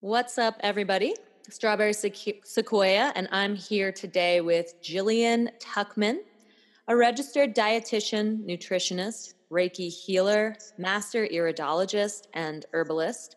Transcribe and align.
What's 0.00 0.38
up, 0.38 0.54
everybody? 0.60 1.16
Strawberry 1.50 1.92
Sequoia, 1.92 3.12
and 3.16 3.26
I'm 3.32 3.56
here 3.56 3.90
today 3.90 4.40
with 4.40 4.80
Jillian 4.80 5.48
Tuchman, 5.58 6.18
a 6.86 6.94
registered 6.94 7.52
dietitian, 7.52 8.46
nutritionist, 8.46 9.34
Reiki 9.50 9.92
healer, 9.92 10.54
master 10.78 11.26
iridologist, 11.26 12.28
and 12.34 12.64
herbalist. 12.72 13.34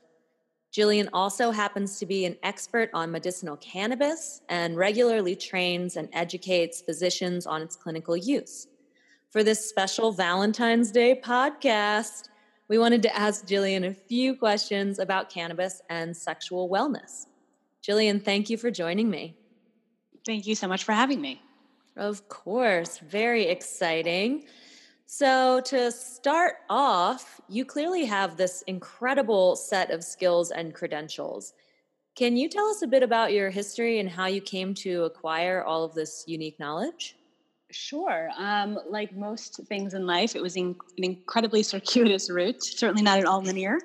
Jillian 0.72 1.10
also 1.14 1.50
happens 1.50 1.98
to 1.98 2.06
be 2.06 2.26
an 2.26 2.38
expert 2.44 2.92
on 2.94 3.10
medicinal 3.10 3.58
cannabis 3.58 4.44
and 4.48 4.78
regularly 4.78 5.36
trains 5.36 5.98
and 5.98 6.10
educates 6.14 6.80
physicians 6.80 7.48
on 7.48 7.64
its 7.64 7.76
clinical 7.76 8.16
use. 8.16 8.68
For 9.32 9.44
this 9.44 9.68
special 9.68 10.12
Valentine's 10.12 10.92
Day 10.92 11.20
podcast, 11.20 12.28
we 12.72 12.78
wanted 12.78 13.02
to 13.04 13.14
ask 13.14 13.46
Jillian 13.46 13.86
a 13.86 13.94
few 13.94 14.34
questions 14.34 14.98
about 14.98 15.30
cannabis 15.30 15.82
and 15.90 16.16
sexual 16.16 16.70
wellness. 16.70 17.26
Jillian, 17.86 18.24
thank 18.24 18.50
you 18.50 18.56
for 18.56 18.72
joining 18.72 19.10
me. 19.10 19.36
Thank 20.26 20.48
you 20.48 20.56
so 20.56 20.70
much 20.70 20.86
for 20.86 20.94
having 20.94 21.20
me. 21.20 21.42
Of 21.98 22.30
course, 22.30 23.00
very 23.00 23.44
exciting. 23.44 24.46
So, 25.06 25.60
to 25.66 25.92
start 25.92 26.60
off, 26.70 27.42
you 27.50 27.66
clearly 27.66 28.06
have 28.06 28.38
this 28.38 28.62
incredible 28.68 29.58
set 29.58 29.92
of 29.92 30.02
skills 30.02 30.52
and 30.52 30.74
credentials. 30.74 31.52
Can 32.16 32.38
you 32.38 32.48
tell 32.48 32.68
us 32.68 32.84
a 32.84 32.88
bit 32.88 33.04
about 33.04 33.34
your 33.34 33.50
history 33.50 34.00
and 34.00 34.10
how 34.10 34.28
you 34.28 34.40
came 34.40 34.74
to 34.76 35.04
acquire 35.04 35.62
all 35.62 35.84
of 35.84 35.94
this 35.94 36.24
unique 36.26 36.58
knowledge? 36.58 37.18
Sure. 37.72 38.30
Um, 38.38 38.80
like 38.90 39.16
most 39.16 39.62
things 39.68 39.94
in 39.94 40.06
life, 40.06 40.36
it 40.36 40.42
was 40.42 40.56
in, 40.56 40.76
an 40.98 41.04
incredibly 41.04 41.64
circuitous 41.74 42.30
route, 42.30 42.64
certainly 42.64 43.02
not 43.02 43.20
at 43.20 43.26
all 43.26 43.42
linear. 43.42 43.78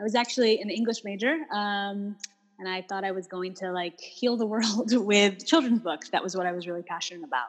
I 0.00 0.02
was 0.02 0.14
actually 0.14 0.60
an 0.60 0.70
English 0.70 1.04
major. 1.04 1.36
Um, 1.52 2.16
and 2.58 2.68
I 2.68 2.80
thought 2.82 3.02
I 3.02 3.10
was 3.10 3.26
going 3.26 3.54
to 3.54 3.72
like 3.72 4.00
heal 4.00 4.36
the 4.36 4.46
world 4.54 4.92
with 4.94 5.44
children's 5.44 5.80
books. 5.80 6.10
That 6.10 6.22
was 6.22 6.36
what 6.36 6.46
I 6.46 6.52
was 6.52 6.68
really 6.68 6.82
passionate 6.82 7.24
about. 7.24 7.48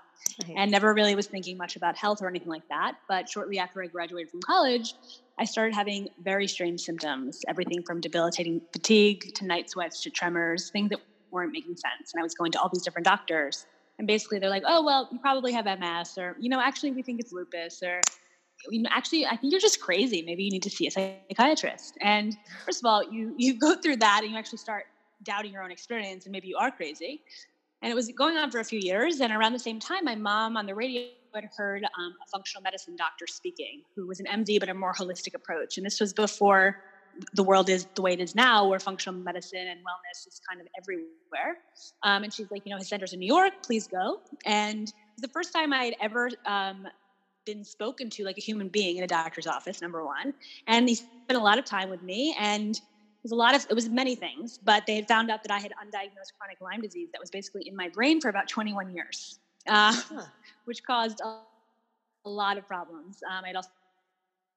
And 0.56 0.72
never 0.72 0.94
really 0.94 1.16
was 1.16 1.28
thinking 1.28 1.58
much 1.58 1.76
about 1.76 1.96
health 1.96 2.22
or 2.22 2.28
anything 2.28 2.50
like 2.50 2.68
that. 2.70 2.96
But 3.08 3.30
shortly 3.30 3.60
after 3.60 3.84
I 3.84 3.88
graduated 3.88 4.32
from 4.32 4.42
college, 4.42 4.96
I 5.38 5.46
started 5.46 5.76
having 5.76 6.08
very 6.24 6.48
strange 6.48 6.82
symptoms 6.82 7.42
everything 7.48 7.84
from 7.84 8.02
debilitating 8.02 8.62
fatigue 8.72 9.34
to 9.36 9.46
night 9.46 9.70
sweats 9.70 10.02
to 10.04 10.10
tremors, 10.10 10.72
things 10.72 10.90
that 10.90 11.00
weren't 11.30 11.52
making 11.52 11.76
sense. 11.76 12.14
And 12.14 12.20
I 12.20 12.24
was 12.24 12.34
going 12.34 12.52
to 12.54 12.60
all 12.60 12.70
these 12.74 12.84
different 12.84 13.06
doctors. 13.06 13.66
And 14.04 14.08
basically, 14.10 14.38
they're 14.40 14.50
like, 14.50 14.64
oh, 14.68 14.84
well, 14.84 15.08
you 15.14 15.20
probably 15.20 15.54
have 15.54 15.64
MS, 15.64 16.18
or, 16.18 16.36
you 16.38 16.50
know, 16.50 16.60
actually, 16.60 16.92
we 16.92 17.02
think 17.02 17.22
it's 17.22 17.32
lupus, 17.32 17.82
or, 17.82 18.02
you 18.70 18.82
know, 18.82 18.90
actually, 18.92 19.26
I 19.26 19.38
think 19.38 19.54
you're 19.54 19.62
just 19.62 19.80
crazy. 19.80 20.22
Maybe 20.24 20.44
you 20.44 20.52
need 20.52 20.64
to 20.64 20.70
see 20.70 20.88
a 20.88 20.92
psychiatrist. 20.92 21.98
And 22.02 22.36
first 22.66 22.82
of 22.82 22.86
all, 22.86 23.02
you 23.10 23.34
you 23.38 23.58
go 23.58 23.76
through 23.76 23.96
that 23.98 24.24
and 24.24 24.34
you 24.34 24.38
actually 24.38 24.58
start 24.58 24.88
doubting 25.24 25.54
your 25.54 25.64
own 25.64 25.72
experience 25.72 26.26
and 26.26 26.34
maybe 26.34 26.50
you 26.50 26.58
are 26.58 26.70
crazy. 26.70 27.22
And 27.82 27.90
it 27.90 27.96
was 27.96 28.12
going 28.12 28.36
on 28.36 28.52
for 28.52 28.60
a 28.60 28.66
few 28.66 28.80
years. 28.80 29.22
And 29.22 29.32
around 29.32 29.54
the 29.54 29.60
same 29.60 29.80
time, 29.80 30.04
my 30.04 30.16
mom 30.16 30.58
on 30.58 30.66
the 30.66 30.76
radio 30.76 31.04
had 31.34 31.48
heard 31.56 31.86
um, 31.86 32.14
a 32.22 32.30
functional 32.30 32.62
medicine 32.62 32.98
doctor 32.98 33.26
speaking 33.26 33.84
who 33.96 34.06
was 34.06 34.20
an 34.20 34.26
MD, 34.26 34.60
but 34.60 34.68
a 34.68 34.74
more 34.74 34.94
holistic 34.94 35.34
approach. 35.34 35.78
And 35.78 35.86
this 35.86 36.02
was 36.02 36.12
before 36.12 36.84
the 37.34 37.44
world 37.44 37.70
is 37.70 37.86
the 37.96 38.02
way 38.02 38.14
it 38.14 38.20
is 38.20 38.36
now, 38.36 38.68
where 38.68 38.80
functional 38.80 39.20
medicine 39.20 39.68
and 39.68 39.80
wellness 39.82 40.28
is 40.28 40.42
kind 40.48 40.62
of 40.62 40.68
everywhere. 40.78 41.58
Um, 42.04 42.24
and 42.24 42.34
she's 42.34 42.50
like, 42.52 42.64
you 42.66 42.72
know, 42.72 42.78
his 42.78 42.88
center's 42.88 43.14
in 43.14 43.20
New 43.20 43.28
York, 43.28 43.54
please 43.64 43.88
go. 43.88 44.22
And 44.46 44.92
the 45.18 45.28
first 45.28 45.54
time 45.54 45.74
I 45.74 45.86
had 45.86 45.96
ever 46.02 46.30
um, 46.46 46.88
been 47.46 47.64
spoken 47.64 48.10
to 48.12 48.24
like 48.24 48.38
a 48.38 48.42
human 48.42 48.68
being 48.70 48.98
in 48.98 49.04
a 49.04 49.08
doctor's 49.08 49.48
office, 49.48 49.82
number 49.82 50.06
one. 50.06 50.34
And 50.68 50.88
he 50.88 50.96
spent 50.96 51.18
a 51.32 51.40
lot 51.40 51.58
of 51.58 51.66
time 51.66 51.90
with 51.90 52.02
me. 52.02 52.36
And 52.40 52.80
it 53.24 53.24
was 53.24 53.32
a 53.32 53.36
lot 53.36 53.56
of 53.56 53.66
it 53.70 53.74
was 53.74 53.88
many 53.88 54.16
things 54.16 54.60
but 54.66 54.86
they 54.86 54.96
had 54.96 55.08
found 55.08 55.32
out 55.32 55.44
that 55.44 55.52
i 55.52 55.58
had 55.58 55.72
undiagnosed 55.72 56.34
chronic 56.38 56.60
lyme 56.60 56.82
disease 56.82 57.08
that 57.14 57.22
was 57.22 57.32
basically 57.32 57.66
in 57.66 57.74
my 57.76 57.88
brain 57.88 58.20
for 58.20 58.28
about 58.28 58.50
21 58.50 58.94
years 58.94 59.40
uh, 59.68 59.94
huh. 59.94 60.24
which 60.66 60.84
caused 60.84 61.22
a, 61.22 61.38
a, 62.26 62.30
lot 62.30 62.58
of 62.58 62.68
problems 62.68 63.24
um, 63.32 63.46
i 63.46 63.54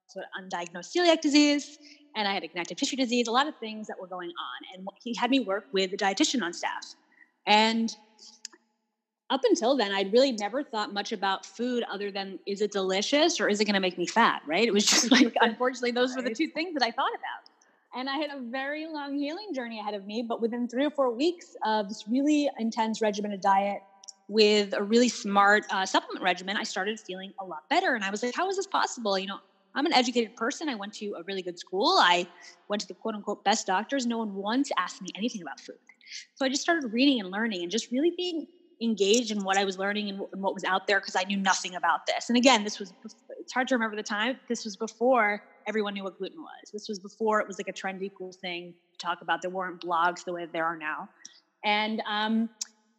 also 0.07 0.27
undiagnosed 0.41 0.97
celiac 0.97 1.21
disease 1.21 1.79
and 2.15 2.29
i 2.29 2.33
had 2.33 2.43
a 2.43 2.49
connective 2.49 2.77
tissue 2.77 2.97
disease 2.97 3.29
a 3.29 3.31
lot 3.31 3.47
of 3.47 3.55
things 3.57 3.87
that 3.87 3.97
were 4.01 4.07
going 4.07 4.31
on 4.31 4.79
and 4.79 4.89
he 5.03 5.15
had 5.15 5.31
me 5.31 5.41
work 5.41 5.67
with 5.73 5.93
a 5.93 5.97
dietitian 5.97 6.43
on 6.43 6.53
staff 6.53 6.95
and 7.47 7.97
up 9.31 9.41
until 9.45 9.77
then 9.77 9.93
i'd 9.93 10.13
really 10.13 10.33
never 10.33 10.63
thought 10.63 10.93
much 10.93 11.13
about 11.13 11.45
food 11.45 11.85
other 11.91 12.11
than 12.11 12.39
is 12.47 12.61
it 12.61 12.71
delicious 12.73 13.41
or 13.41 13.49
is 13.49 13.61
it 13.61 13.65
going 13.65 13.75
to 13.75 13.81
make 13.81 13.99
me 13.99 14.07
fat 14.07 14.43
right 14.47 14.67
it 14.67 14.73
was 14.73 14.87
just 14.87 15.11
like 15.17 15.35
unfortunately 15.41 15.91
those 15.91 16.15
were 16.15 16.23
the 16.23 16.35
two 16.35 16.49
things 16.49 16.75
that 16.75 16.83
i 16.83 16.91
thought 16.91 17.13
about 17.15 17.51
and 17.97 18.11
I 18.11 18.17
had 18.17 18.31
a 18.31 18.41
very 18.41 18.87
long 18.87 19.17
healing 19.17 19.55
journey 19.55 19.81
ahead 19.81 19.95
of 19.95 20.07
me. 20.07 20.23
But 20.23 20.43
within 20.43 20.69
three 20.69 20.85
or 20.85 20.91
four 20.91 21.11
weeks 21.11 21.57
of 21.65 21.89
this 21.89 22.05
really 22.07 22.49
intense 22.59 23.01
regimented 23.01 23.41
diet 23.41 23.79
with 24.29 24.75
a 24.75 24.83
really 24.83 25.09
smart 25.09 25.65
uh, 25.71 25.87
supplement 25.87 26.23
regimen, 26.23 26.59
I 26.59 26.65
started 26.65 27.01
feeling 27.01 27.33
a 27.41 27.45
lot 27.45 27.63
better. 27.71 27.95
And 27.95 28.05
I 28.05 28.11
was 28.11 28.23
like, 28.23 28.35
how 28.35 28.51
is 28.51 28.57
this 28.57 28.67
possible? 28.67 29.19
You 29.19 29.29
know, 29.29 29.39
I'm 29.77 29.87
an 29.87 29.93
educated 29.93 30.35
person. 30.37 30.69
I 30.69 30.75
went 30.75 30.95
to 30.95 31.15
a 31.19 31.23
really 31.25 31.43
good 31.43 31.59
school. 31.59 31.99
I 32.01 32.27
went 32.69 32.81
to 32.81 32.89
the 32.89 32.95
quote 32.95 33.15
unquote 33.15 33.45
best 33.45 33.67
doctors. 33.67 34.07
No 34.07 34.19
one 34.19 34.35
once 34.35 34.71
asked 34.79 35.03
me 35.03 35.11
anything 35.15 35.43
about 35.43 35.61
food. 35.61 35.77
So 36.35 36.45
I 36.45 36.49
just 36.49 36.63
started 36.63 36.93
reading 36.93 37.21
and 37.21 37.31
learning 37.31 37.63
and 37.63 37.71
just 37.71 37.93
really 37.93 38.13
being 38.17 38.47
engaged 38.81 39.31
in 39.31 39.45
what 39.45 39.57
I 39.57 39.65
was 39.65 39.79
learning 39.79 40.09
and 40.09 40.43
what 40.43 40.55
was 40.55 40.65
out 40.65 40.87
there 40.87 41.01
because 41.01 41.17
I 41.17 41.25
knew 41.25 41.37
nothing 41.37 41.77
about 41.77 42.07
this. 42.07 42.29
And 42.29 42.37
again, 42.37 42.65
this 42.65 42.79
was, 42.79 42.93
it's 43.39 43.53
hard 43.53 43.69
to 43.69 43.75
remember 43.75 43.97
the 43.97 44.03
time. 44.03 44.39
This 44.49 44.65
was 44.65 44.77
before 44.77 45.43
everyone 45.67 45.95
knew 45.95 46.05
what 46.05 46.19
gluten 46.19 46.41
was. 46.41 46.71
This 46.73 46.89
was 46.89 46.99
before 46.99 47.41
it 47.41 47.47
was 47.47 47.59
like 47.59 47.69
a 47.69 47.73
trendy 47.73 48.11
cool 48.17 48.33
thing 48.33 48.75
to 48.93 48.99
talk 48.99 49.21
about. 49.23 49.43
There 49.43 49.51
weren't 49.51 49.81
blogs 49.81 50.25
the 50.25 50.33
way 50.33 50.47
there 50.51 50.65
are 50.65 50.77
now. 50.77 51.09
And 51.65 52.03
um, 52.09 52.49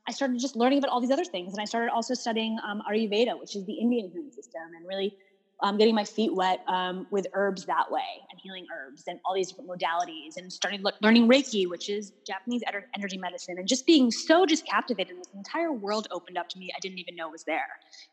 I 0.08 0.12
started 0.12 0.40
just 0.40 0.56
learning 0.56 0.80
about 0.80 0.90
all 0.90 1.02
these 1.02 1.12
other 1.12 1.26
things. 1.26 1.54
And 1.54 1.62
I 1.62 1.66
started 1.66 1.92
also 1.92 2.14
studying 2.14 2.58
um, 2.68 2.82
Ayurveda, 2.90 3.40
which 3.40 3.56
is 3.56 3.66
the 3.66 3.74
Indian 3.74 4.10
healing 4.12 4.32
system, 4.32 4.62
and 4.76 4.88
really 4.88 5.16
um, 5.64 5.78
getting 5.78 5.96
my 5.96 6.04
feet 6.04 6.34
wet 6.34 6.60
um, 6.68 7.08
with 7.10 7.26
herbs 7.34 7.66
that 7.66 7.90
way 7.90 8.02
and 8.30 8.40
healing 8.42 8.66
herbs 8.76 9.04
and 9.08 9.20
all 9.26 9.34
these 9.34 9.50
different 9.50 9.70
modalities 9.70 10.38
and 10.38 10.54
starting 10.54 10.84
le- 10.84 10.94
learning 11.02 11.28
Reiki, 11.28 11.68
which 11.68 11.90
is 11.90 12.12
Japanese 12.26 12.62
energy 12.96 13.18
medicine, 13.18 13.56
and 13.58 13.68
just 13.68 13.86
being 13.86 14.12
so 14.12 14.46
just 14.46 14.66
captivated. 14.68 15.18
This 15.18 15.28
entire 15.34 15.72
world 15.72 16.08
opened 16.12 16.38
up 16.38 16.48
to 16.50 16.60
me. 16.60 16.70
I 16.76 16.80
didn't 16.80 17.00
even 17.00 17.16
know 17.16 17.30
was 17.30 17.44
there. 17.46 17.68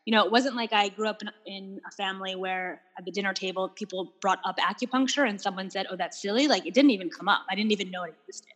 You 0.05 0.15
know, 0.15 0.25
it 0.25 0.31
wasn't 0.31 0.55
like 0.55 0.73
I 0.73 0.89
grew 0.89 1.07
up 1.07 1.21
in, 1.21 1.29
in 1.45 1.79
a 1.87 1.91
family 1.91 2.35
where 2.35 2.81
at 2.97 3.05
the 3.05 3.11
dinner 3.11 3.33
table 3.33 3.71
people 3.75 4.13
brought 4.21 4.39
up 4.43 4.57
acupuncture 4.57 5.27
and 5.27 5.39
someone 5.39 5.69
said, 5.69 5.85
"Oh, 5.89 5.95
that's 5.95 6.21
silly." 6.21 6.47
Like 6.47 6.65
it 6.65 6.73
didn't 6.73 6.91
even 6.91 7.09
come 7.09 7.27
up. 7.27 7.41
I 7.49 7.55
didn't 7.55 7.71
even 7.71 7.91
know 7.91 8.03
it 8.03 8.15
existed. 8.27 8.53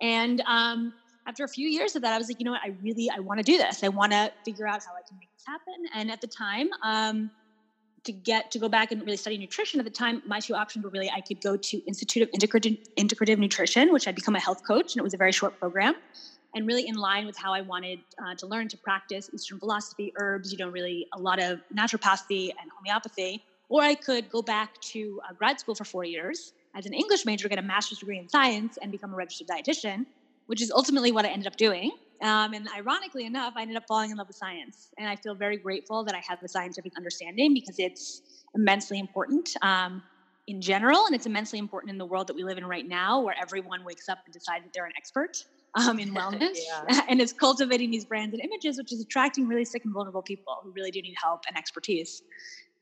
And 0.00 0.40
um, 0.46 0.92
after 1.26 1.44
a 1.44 1.48
few 1.48 1.68
years 1.68 1.94
of 1.96 2.02
that, 2.02 2.12
I 2.12 2.18
was 2.18 2.28
like, 2.28 2.38
you 2.40 2.44
know 2.44 2.52
what? 2.52 2.62
I 2.64 2.72
really 2.82 3.10
I 3.14 3.20
want 3.20 3.38
to 3.38 3.44
do 3.44 3.58
this. 3.58 3.82
I 3.82 3.88
want 3.88 4.12
to 4.12 4.30
figure 4.44 4.66
out 4.66 4.80
how 4.86 4.92
I 4.92 5.02
can 5.08 5.18
make 5.18 5.30
this 5.32 5.44
happen. 5.46 5.84
And 5.94 6.10
at 6.10 6.20
the 6.20 6.28
time. 6.28 6.68
Um, 6.84 7.30
to 8.04 8.12
get 8.12 8.50
to 8.50 8.58
go 8.58 8.68
back 8.68 8.92
and 8.92 9.00
really 9.02 9.16
study 9.16 9.38
nutrition 9.38 9.78
at 9.78 9.84
the 9.84 9.90
time 9.90 10.22
my 10.26 10.40
two 10.40 10.54
options 10.54 10.84
were 10.84 10.90
really 10.90 11.10
i 11.10 11.20
could 11.20 11.40
go 11.40 11.56
to 11.56 11.78
institute 11.86 12.22
of 12.22 12.30
integrative, 12.30 12.78
integrative 12.98 13.38
nutrition 13.38 13.92
which 13.92 14.06
i'd 14.08 14.14
become 14.14 14.34
a 14.34 14.40
health 14.40 14.64
coach 14.66 14.94
and 14.94 15.00
it 15.00 15.02
was 15.02 15.14
a 15.14 15.16
very 15.16 15.32
short 15.32 15.58
program 15.58 15.94
and 16.54 16.66
really 16.66 16.86
in 16.86 16.94
line 16.94 17.26
with 17.26 17.36
how 17.36 17.52
i 17.52 17.60
wanted 17.60 18.00
uh, 18.24 18.34
to 18.34 18.46
learn 18.46 18.68
to 18.68 18.76
practice 18.76 19.30
eastern 19.32 19.58
philosophy 19.58 20.12
herbs 20.16 20.52
you 20.52 20.58
know 20.58 20.68
really 20.68 21.06
a 21.12 21.18
lot 21.18 21.40
of 21.40 21.60
naturopathy 21.74 22.50
and 22.60 22.70
homeopathy 22.76 23.42
or 23.68 23.82
i 23.82 23.94
could 23.94 24.28
go 24.30 24.42
back 24.42 24.80
to 24.80 25.20
uh, 25.28 25.32
grad 25.32 25.58
school 25.60 25.74
for 25.74 25.84
four 25.84 26.04
years 26.04 26.52
as 26.74 26.86
an 26.86 26.92
english 26.92 27.24
major 27.24 27.48
get 27.48 27.58
a 27.58 27.62
master's 27.62 27.98
degree 27.98 28.18
in 28.18 28.28
science 28.28 28.78
and 28.82 28.90
become 28.90 29.12
a 29.12 29.16
registered 29.16 29.46
dietitian 29.46 30.06
which 30.46 30.60
is 30.60 30.70
ultimately 30.70 31.12
what 31.12 31.24
i 31.24 31.28
ended 31.28 31.46
up 31.46 31.56
doing 31.56 31.92
um, 32.22 32.54
and 32.54 32.68
ironically 32.76 33.26
enough, 33.26 33.54
I 33.56 33.62
ended 33.62 33.76
up 33.76 33.84
falling 33.88 34.10
in 34.10 34.16
love 34.16 34.28
with 34.28 34.36
science. 34.36 34.88
And 34.96 35.08
I 35.08 35.16
feel 35.16 35.34
very 35.34 35.56
grateful 35.56 36.04
that 36.04 36.14
I 36.14 36.22
have 36.26 36.40
the 36.40 36.48
scientific 36.48 36.92
understanding 36.96 37.52
because 37.52 37.78
it's 37.78 38.22
immensely 38.54 39.00
important 39.00 39.50
um, 39.62 40.02
in 40.46 40.60
general. 40.60 41.06
And 41.06 41.14
it's 41.16 41.26
immensely 41.26 41.58
important 41.58 41.90
in 41.90 41.98
the 41.98 42.06
world 42.06 42.28
that 42.28 42.36
we 42.36 42.44
live 42.44 42.58
in 42.58 42.64
right 42.64 42.86
now, 42.86 43.20
where 43.20 43.34
everyone 43.40 43.84
wakes 43.84 44.08
up 44.08 44.18
and 44.24 44.32
decides 44.32 44.64
that 44.64 44.72
they're 44.72 44.86
an 44.86 44.92
expert 44.96 45.44
um, 45.74 45.98
in 45.98 46.10
wellness 46.14 46.58
and 47.08 47.20
is 47.20 47.32
cultivating 47.32 47.90
these 47.90 48.04
brands 48.04 48.32
and 48.32 48.42
images, 48.42 48.78
which 48.78 48.92
is 48.92 49.00
attracting 49.00 49.48
really 49.48 49.64
sick 49.64 49.84
and 49.84 49.92
vulnerable 49.92 50.22
people 50.22 50.58
who 50.62 50.70
really 50.70 50.92
do 50.92 51.02
need 51.02 51.16
help 51.20 51.42
and 51.48 51.58
expertise. 51.58 52.22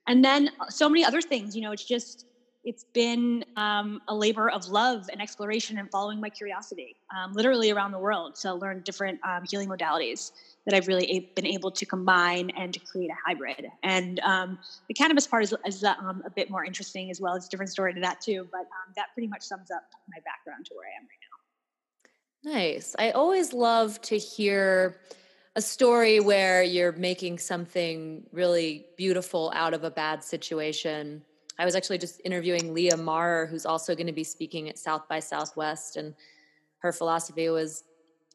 And 0.07 0.23
then 0.23 0.51
uh, 0.61 0.69
so 0.69 0.89
many 0.89 1.05
other 1.05 1.23
things, 1.23 1.57
you 1.57 1.63
know, 1.63 1.73
it's 1.73 1.85
just, 1.85 2.27
it's 2.63 2.85
been 2.93 3.45
um, 3.57 4.03
a 4.09 4.15
labor 4.15 4.51
of 4.51 4.69
love 4.69 5.09
and 5.11 5.23
exploration 5.23 5.79
and 5.79 5.91
following 5.91 6.21
my 6.21 6.29
curiosity, 6.29 6.95
um, 7.17 7.33
literally 7.33 7.71
around 7.71 7.93
the 7.93 7.99
world 7.99 8.35
to 8.37 8.53
learn 8.53 8.83
different 8.85 9.19
um, 9.25 9.45
healing 9.49 9.69
modalities 9.69 10.33
that 10.67 10.75
I've 10.75 10.87
really 10.87 11.11
a- 11.11 11.33
been 11.35 11.47
able 11.47 11.71
to 11.71 11.87
combine 11.87 12.51
and 12.51 12.75
to 12.75 12.81
create 12.81 13.11
a 13.11 13.17
hybrid. 13.27 13.67
And 13.83 14.21
um, 14.21 14.59
the 14.89 14.95
cannabis 14.95 15.27
part 15.27 15.43
is, 15.45 15.55
is 15.65 15.83
um, 15.85 16.23
a 16.27 16.31
bit 16.31 16.51
more 16.51 16.65
interesting 16.65 17.11
as 17.11 17.19
well. 17.21 17.35
It's 17.35 17.47
a 17.47 17.51
different 17.51 17.73
story 17.73 17.95
to 17.95 18.01
that 18.01 18.21
too, 18.21 18.47
but 18.53 18.61
um, 18.61 18.93
that 18.97 19.07
pretty 19.15 19.29
much 19.29 19.43
sums 19.43 19.71
up 19.71 19.83
my 20.09 20.19
background 20.25 20.67
to 20.67 20.75
where 20.75 20.87
I 20.87 21.01
am 21.01 21.07
right 21.09 21.19
now. 21.23 22.53
Nice. 22.53 22.95
I 22.99 23.11
always 23.13 23.55
love 23.55 24.01
to 24.03 24.19
hear 24.19 25.01
a 25.57 25.63
story 25.63 26.21
where 26.21 26.63
you're 26.63 26.93
making 26.93 27.39
something 27.39 28.27
really 28.33 28.87
beautiful 28.97 29.51
out 29.55 29.73
of 29.73 29.83
a 29.83 29.91
bad 29.91 30.23
situation 30.23 31.25
I 31.61 31.67
was 31.67 31.75
actually 31.75 31.99
just 31.99 32.23
interviewing 32.25 32.73
Leah 32.73 32.97
Marr, 32.97 33.45
who's 33.45 33.67
also 33.67 33.95
going 33.95 34.07
to 34.07 34.15
be 34.15 34.25
speaking 34.25 34.71
at 34.71 34.79
South 34.79 35.07
by 35.09 35.21
Southwest. 35.21 35.97
And 35.97 36.15
her 36.79 36.91
philosophy 36.91 37.51
was 37.51 37.85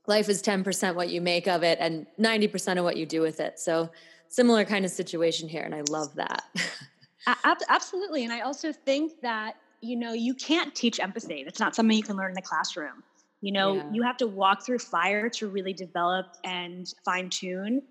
life 0.05 0.29
is 0.29 0.43
10% 0.43 0.93
what 0.93 1.09
you 1.09 1.21
make 1.21 1.47
of 1.47 1.63
it 1.63 1.79
and 1.81 2.05
90% 2.19 2.77
of 2.77 2.83
what 2.83 2.97
you 2.97 3.07
do 3.07 3.21
with 3.21 3.39
it. 3.39 3.59
So 3.59 3.89
similar 4.27 4.63
kind 4.63 4.85
of 4.85 4.91
situation 4.91 5.49
here. 5.49 5.63
And 5.63 5.73
I 5.73 5.81
love 5.89 6.13
that. 6.15 6.43
Absolutely. 7.67 8.23
And 8.25 8.31
I 8.31 8.41
also 8.41 8.71
think 8.71 9.19
that, 9.21 9.55
you 9.81 9.95
know, 9.95 10.13
you 10.13 10.35
can't 10.35 10.75
teach 10.75 10.99
empathy. 10.99 11.43
That's 11.43 11.59
not 11.59 11.75
something 11.75 11.97
you 11.97 12.03
can 12.03 12.17
learn 12.17 12.29
in 12.29 12.35
the 12.35 12.43
classroom. 12.43 13.01
You 13.41 13.53
know, 13.53 13.73
yeah. 13.73 13.91
you 13.91 14.03
have 14.03 14.17
to 14.17 14.27
walk 14.27 14.63
through 14.63 14.79
fire 14.79 15.29
to 15.29 15.47
really 15.47 15.73
develop 15.73 16.27
and 16.43 16.93
fine 17.03 17.31
tune 17.31 17.81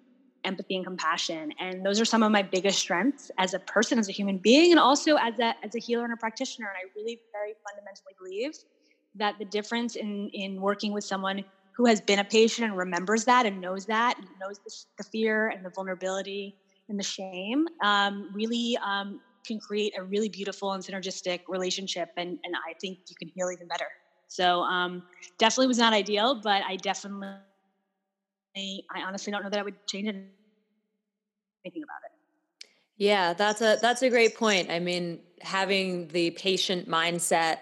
empathy 0.45 0.77
and 0.77 0.85
compassion. 0.85 1.51
And 1.59 1.85
those 1.85 2.01
are 2.01 2.05
some 2.05 2.23
of 2.23 2.31
my 2.31 2.43
biggest 2.43 2.79
strengths 2.79 3.31
as 3.39 3.55
a 3.55 3.59
person, 3.61 3.99
as 3.99 4.09
a 4.09 4.13
human 4.13 4.39
being, 4.39 4.71
and 4.71 4.81
also 4.81 5.17
as 5.17 5.39
a 5.39 5.55
as 5.65 5.75
a 5.75 5.81
healer 5.81 6.05
and 6.05 6.13
a 6.13 6.17
practitioner. 6.17 6.69
And 6.69 6.77
I 6.77 6.91
really 6.97 7.21
very 7.33 7.55
fundamentally 7.69 8.15
believe 8.19 8.53
that 9.17 9.37
the 9.39 9.45
difference 9.45 9.97
in 9.97 10.31
in 10.33 10.61
working 10.61 10.93
with 10.93 11.05
someone 11.05 11.45
who 11.77 11.87
has 11.87 12.01
been 12.01 12.19
a 12.19 12.25
patient 12.25 12.69
and 12.69 12.77
remembers 12.77 13.25
that 13.25 13.47
and 13.47 13.61
knows 13.61 13.87
that 13.87 14.17
and 14.17 14.27
knows 14.41 14.59
the, 14.65 14.73
the 14.99 15.05
fear 15.11 15.49
and 15.49 15.65
the 15.65 15.71
vulnerability 15.75 16.55
and 16.89 16.99
the 16.99 17.05
shame 17.05 17.67
um, 17.83 18.31
really 18.33 18.79
um, 18.85 19.21
can 19.47 19.59
create 19.59 19.93
a 19.99 20.03
really 20.03 20.29
beautiful 20.29 20.73
and 20.73 20.85
synergistic 20.85 21.41
relationship 21.49 22.09
and, 22.17 22.39
and 22.45 22.55
i 22.69 22.73
think 22.81 22.99
you 23.09 23.17
can 23.19 23.29
heal 23.35 23.51
even 23.51 23.67
better 23.69 23.89
so 24.29 24.63
um, 24.63 25.03
definitely 25.39 25.67
was 25.67 25.79
not 25.79 25.93
ideal 25.93 26.41
but 26.43 26.63
i 26.69 26.77
definitely 26.77 27.29
i 28.57 29.03
honestly 29.03 29.31
don't 29.33 29.43
know 29.43 29.51
that 29.51 29.61
i 29.61 29.63
would 29.63 29.87
change 29.87 30.09
anything 30.09 31.83
about 31.83 32.01
it 32.05 32.69
yeah 32.97 33.33
that's 33.33 33.61
a 33.61 33.79
that's 33.81 34.03
a 34.03 34.11
great 34.11 34.37
point 34.37 34.71
i 34.71 34.79
mean 34.79 35.19
having 35.41 36.09
the 36.09 36.31
patient 36.31 36.89
mindset 36.89 37.59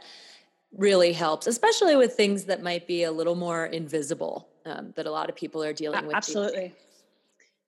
really 0.76 1.12
helps, 1.12 1.46
especially 1.46 1.96
with 1.96 2.14
things 2.14 2.44
that 2.44 2.62
might 2.62 2.86
be 2.86 3.02
a 3.02 3.12
little 3.12 3.34
more 3.34 3.66
invisible 3.66 4.48
um, 4.64 4.92
that 4.96 5.06
a 5.06 5.10
lot 5.10 5.28
of 5.28 5.36
people 5.36 5.62
are 5.62 5.72
dealing 5.72 6.06
with. 6.06 6.16
Absolutely. 6.16 6.72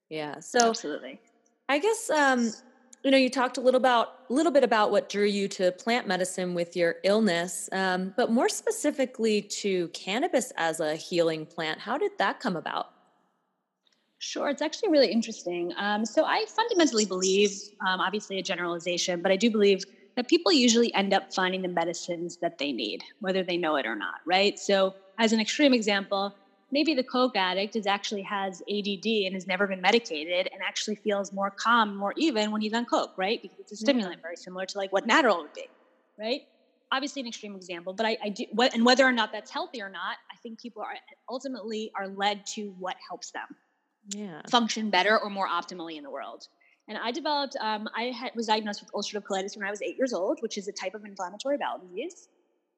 Yeah. 0.09 0.39
So 0.39 0.69
absolutely. 0.69 1.19
I 1.69 1.79
guess 1.79 2.09
um, 2.09 2.51
you 3.03 3.11
know 3.11 3.17
you 3.17 3.29
talked 3.29 3.57
a 3.57 3.61
little 3.61 3.79
about 3.79 4.19
a 4.29 4.33
little 4.33 4.51
bit 4.51 4.63
about 4.63 4.91
what 4.91 5.09
drew 5.09 5.25
you 5.25 5.47
to 5.49 5.71
plant 5.73 6.07
medicine 6.07 6.53
with 6.53 6.75
your 6.75 6.95
illness, 7.03 7.69
um, 7.71 8.13
but 8.15 8.31
more 8.31 8.49
specifically 8.49 9.41
to 9.41 9.87
cannabis 9.89 10.51
as 10.57 10.79
a 10.79 10.95
healing 10.95 11.45
plant. 11.45 11.79
How 11.79 11.97
did 11.97 12.11
that 12.17 12.39
come 12.39 12.55
about? 12.55 12.91
Sure, 14.19 14.49
it's 14.49 14.61
actually 14.61 14.89
really 14.89 15.11
interesting. 15.11 15.73
Um, 15.77 16.05
so 16.05 16.23
I 16.25 16.45
fundamentally 16.55 17.05
believe, 17.05 17.51
um, 17.85 17.99
obviously 17.99 18.39
a 18.39 18.43
generalization, 18.43 19.21
but 19.21 19.31
I 19.31 19.35
do 19.35 19.51
believe 19.51 19.83
that 20.15 20.29
people 20.29 20.51
usually 20.51 20.93
end 20.93 21.13
up 21.13 21.33
finding 21.33 21.61
the 21.61 21.67
medicines 21.67 22.37
that 22.41 22.57
they 22.57 22.71
need, 22.71 23.01
whether 23.19 23.43
they 23.43 23.57
know 23.57 23.75
it 23.75 23.85
or 23.85 23.95
not, 23.95 24.15
right? 24.25 24.57
So, 24.57 24.93
as 25.19 25.33
an 25.33 25.39
extreme 25.39 25.73
example, 25.73 26.33
maybe 26.71 26.93
the 26.93 27.03
coke 27.03 27.35
addict 27.35 27.75
is 27.75 27.85
actually 27.87 28.21
has 28.23 28.61
ADD 28.69 29.05
and 29.25 29.33
has 29.33 29.47
never 29.47 29.67
been 29.67 29.81
medicated 29.81 30.47
and 30.51 30.61
actually 30.65 30.95
feels 30.95 31.31
more 31.33 31.51
calm, 31.59 31.95
more 31.95 32.13
even 32.17 32.51
when 32.51 32.61
he's 32.61 32.73
on 32.73 32.85
coke, 32.85 33.11
right? 33.17 33.39
Because 33.41 33.59
it's 33.59 33.73
a 33.73 33.75
stimulant, 33.75 34.21
very 34.21 34.35
similar 34.37 34.65
to 34.65 34.77
like 34.77 34.91
what 34.91 35.07
Adderall 35.07 35.39
would 35.39 35.53
be, 35.53 35.67
right? 36.17 36.41
Obviously, 36.91 37.21
an 37.21 37.27
extreme 37.27 37.55
example, 37.55 37.93
but 37.93 38.05
I, 38.05 38.17
I 38.23 38.29
do, 38.29 38.45
what, 38.51 38.73
and 38.73 38.85
whether 38.85 39.05
or 39.05 39.11
not 39.11 39.31
that's 39.33 39.51
healthy 39.51 39.81
or 39.81 39.89
not, 39.89 40.17
I 40.31 40.37
think 40.41 40.59
people 40.59 40.81
are 40.81 40.95
ultimately 41.29 41.91
are 41.97 42.07
led 42.07 42.45
to 42.55 42.73
what 42.79 42.95
helps 43.09 43.31
them 43.31 43.47
yeah. 44.09 44.41
function 44.49 44.89
better 44.89 45.17
or 45.17 45.29
more 45.29 45.47
optimally 45.47 45.97
in 45.97 46.03
the 46.03 46.09
world. 46.09 46.47
And 46.87 46.97
I 46.97 47.11
developed, 47.11 47.55
um, 47.59 47.87
I 47.95 48.05
had, 48.05 48.31
was 48.35 48.47
diagnosed 48.47 48.81
with 48.81 48.91
ulcerative 48.91 49.23
colitis 49.23 49.57
when 49.57 49.65
I 49.65 49.71
was 49.71 49.81
eight 49.81 49.97
years 49.97 50.13
old, 50.13 50.39
which 50.41 50.57
is 50.57 50.67
a 50.67 50.71
type 50.71 50.93
of 50.93 51.03
inflammatory 51.03 51.57
bowel 51.57 51.79
disease. 51.79 52.27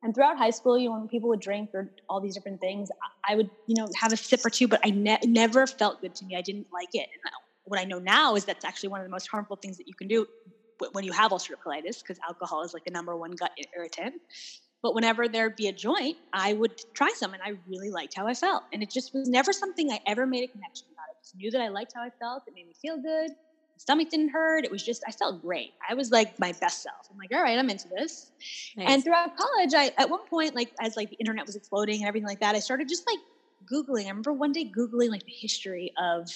And 0.03 0.13
throughout 0.13 0.37
high 0.37 0.51
school, 0.51 0.77
you 0.77 0.89
know, 0.89 0.97
when 0.97 1.07
people 1.07 1.27
would 1.29 1.39
drink 1.39 1.71
or 1.73 1.91
all 2.07 2.21
these 2.21 2.35
different 2.35 2.61
things, 2.61 2.89
I 3.27 3.35
would, 3.35 3.49
you 3.65 3.75
know, 3.75 3.87
have 3.99 4.13
a 4.13 4.17
sip 4.17 4.45
or 4.45 4.49
two, 4.49 4.67
but 4.67 4.79
I 4.85 4.91
ne- 4.91 5.19
never 5.25 5.67
felt 5.67 6.01
good 6.01 6.15
to 6.15 6.25
me. 6.25 6.35
I 6.35 6.41
didn't 6.41 6.67
like 6.71 6.89
it. 6.93 7.09
And 7.11 7.33
what 7.65 7.79
I 7.79 7.83
know 7.83 7.99
now 7.99 8.35
is 8.35 8.45
that's 8.45 8.63
actually 8.63 8.89
one 8.89 9.01
of 9.01 9.05
the 9.05 9.11
most 9.11 9.27
harmful 9.27 9.57
things 9.57 9.77
that 9.77 9.87
you 9.87 9.95
can 9.95 10.07
do 10.07 10.25
when 10.91 11.03
you 11.03 11.11
have 11.11 11.31
ulcerative 11.31 11.59
colitis, 11.65 11.99
because 11.99 12.19
alcohol 12.27 12.61
is 12.63 12.73
like 12.73 12.85
the 12.85 12.91
number 12.91 13.17
one 13.17 13.31
gut 13.31 13.51
irritant. 13.75 14.21
But 14.83 14.93
whenever 14.93 15.27
there'd 15.27 15.55
be 15.55 15.67
a 15.67 15.73
joint, 15.73 16.17
I 16.31 16.53
would 16.53 16.79
try 16.93 17.09
some, 17.15 17.33
and 17.33 17.41
I 17.43 17.53
really 17.67 17.89
liked 17.89 18.13
how 18.15 18.27
I 18.27 18.35
felt. 18.35 18.63
And 18.71 18.83
it 18.83 18.91
just 18.91 19.13
was 19.13 19.27
never 19.27 19.51
something 19.51 19.91
I 19.91 19.99
ever 20.05 20.27
made 20.27 20.47
a 20.47 20.51
connection 20.51 20.87
knew 21.35 21.51
that 21.51 21.61
I 21.61 21.69
liked 21.69 21.93
how 21.95 22.01
I 22.01 22.09
felt. 22.19 22.43
It 22.47 22.53
made 22.53 22.67
me 22.67 22.73
feel 22.81 22.97
good 22.97 23.31
stomach 23.77 24.09
didn't 24.09 24.29
hurt. 24.29 24.65
It 24.65 24.71
was 24.71 24.83
just, 24.83 25.03
I 25.07 25.11
felt 25.11 25.41
great. 25.41 25.73
I 25.87 25.93
was 25.93 26.11
like 26.11 26.37
my 26.39 26.51
best 26.53 26.83
self. 26.83 27.07
I'm 27.11 27.17
like, 27.17 27.31
all 27.33 27.41
right, 27.41 27.57
I'm 27.57 27.69
into 27.69 27.87
this. 27.87 28.31
Nice. 28.75 28.89
And 28.89 29.03
throughout 29.03 29.37
college, 29.37 29.73
I, 29.75 29.93
at 29.97 30.09
one 30.09 30.25
point, 30.27 30.55
like 30.55 30.71
as 30.81 30.97
like 30.97 31.09
the 31.09 31.15
internet 31.17 31.45
was 31.45 31.55
exploding 31.55 32.01
and 32.01 32.07
everything 32.07 32.27
like 32.27 32.39
that, 32.39 32.55
I 32.55 32.59
started 32.59 32.89
just 32.89 33.07
like 33.07 33.19
Googling. 33.71 34.05
I 34.05 34.09
remember 34.09 34.33
one 34.33 34.51
day 34.51 34.69
Googling 34.75 35.09
like 35.09 35.23
the 35.25 35.31
history 35.31 35.93
of 36.01 36.29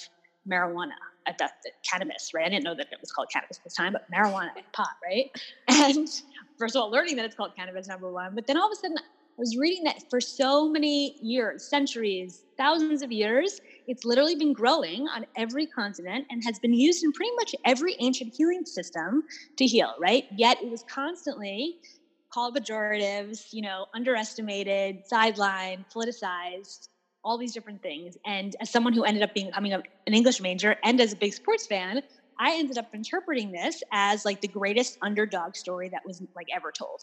marijuana 0.48 0.92
at 1.26 1.38
that 1.38 1.52
cannabis, 1.88 2.32
right? 2.34 2.46
I 2.46 2.48
didn't 2.48 2.64
know 2.64 2.74
that 2.74 2.88
it 2.90 2.98
was 3.00 3.12
called 3.12 3.28
cannabis 3.32 3.58
at 3.58 3.64
the 3.64 3.70
time, 3.70 3.92
but 3.92 4.10
marijuana, 4.10 4.50
pot, 4.72 4.88
right? 5.04 5.30
And 5.68 6.08
first 6.58 6.74
of 6.76 6.82
all, 6.82 6.90
learning 6.90 7.16
that 7.16 7.24
it's 7.24 7.34
called 7.34 7.54
cannabis, 7.56 7.88
number 7.88 8.10
one. 8.10 8.34
But 8.34 8.46
then 8.46 8.56
all 8.56 8.66
of 8.66 8.72
a 8.72 8.76
sudden, 8.76 8.98
I 8.98 9.02
was 9.38 9.56
reading 9.56 9.84
that 9.84 10.02
for 10.10 10.20
so 10.20 10.68
many 10.68 11.16
years, 11.22 11.64
centuries, 11.64 12.44
thousands 12.58 13.02
of 13.02 13.10
years, 13.10 13.60
it's 13.86 14.04
literally 14.04 14.34
been 14.34 14.52
growing 14.52 15.08
on 15.08 15.26
every 15.36 15.66
continent 15.66 16.26
and 16.30 16.42
has 16.44 16.58
been 16.58 16.74
used 16.74 17.04
in 17.04 17.12
pretty 17.12 17.32
much 17.36 17.54
every 17.64 17.96
ancient 18.00 18.34
healing 18.34 18.64
system 18.64 19.22
to 19.56 19.66
heal, 19.66 19.94
right? 20.00 20.24
Yet 20.36 20.62
it 20.62 20.70
was 20.70 20.84
constantly 20.88 21.78
called 22.32 22.56
pejoratives, 22.56 23.52
you 23.52 23.62
know, 23.62 23.86
underestimated, 23.94 25.02
sidelined, 25.10 25.84
politicized, 25.94 26.88
all 27.24 27.38
these 27.38 27.52
different 27.52 27.82
things. 27.82 28.16
And 28.24 28.56
as 28.60 28.70
someone 28.70 28.92
who 28.92 29.04
ended 29.04 29.22
up 29.22 29.34
being 29.34 29.46
becoming 29.46 29.72
an 29.72 29.82
English 30.06 30.40
major 30.40 30.76
and 30.82 31.00
as 31.00 31.12
a 31.12 31.16
big 31.16 31.34
sports 31.34 31.66
fan, 31.66 32.02
I 32.38 32.56
ended 32.56 32.78
up 32.78 32.94
interpreting 32.94 33.52
this 33.52 33.82
as 33.92 34.24
like 34.24 34.40
the 34.40 34.48
greatest 34.48 34.98
underdog 35.02 35.54
story 35.54 35.88
that 35.90 36.02
was 36.04 36.22
like 36.34 36.48
ever 36.54 36.72
told. 36.72 37.02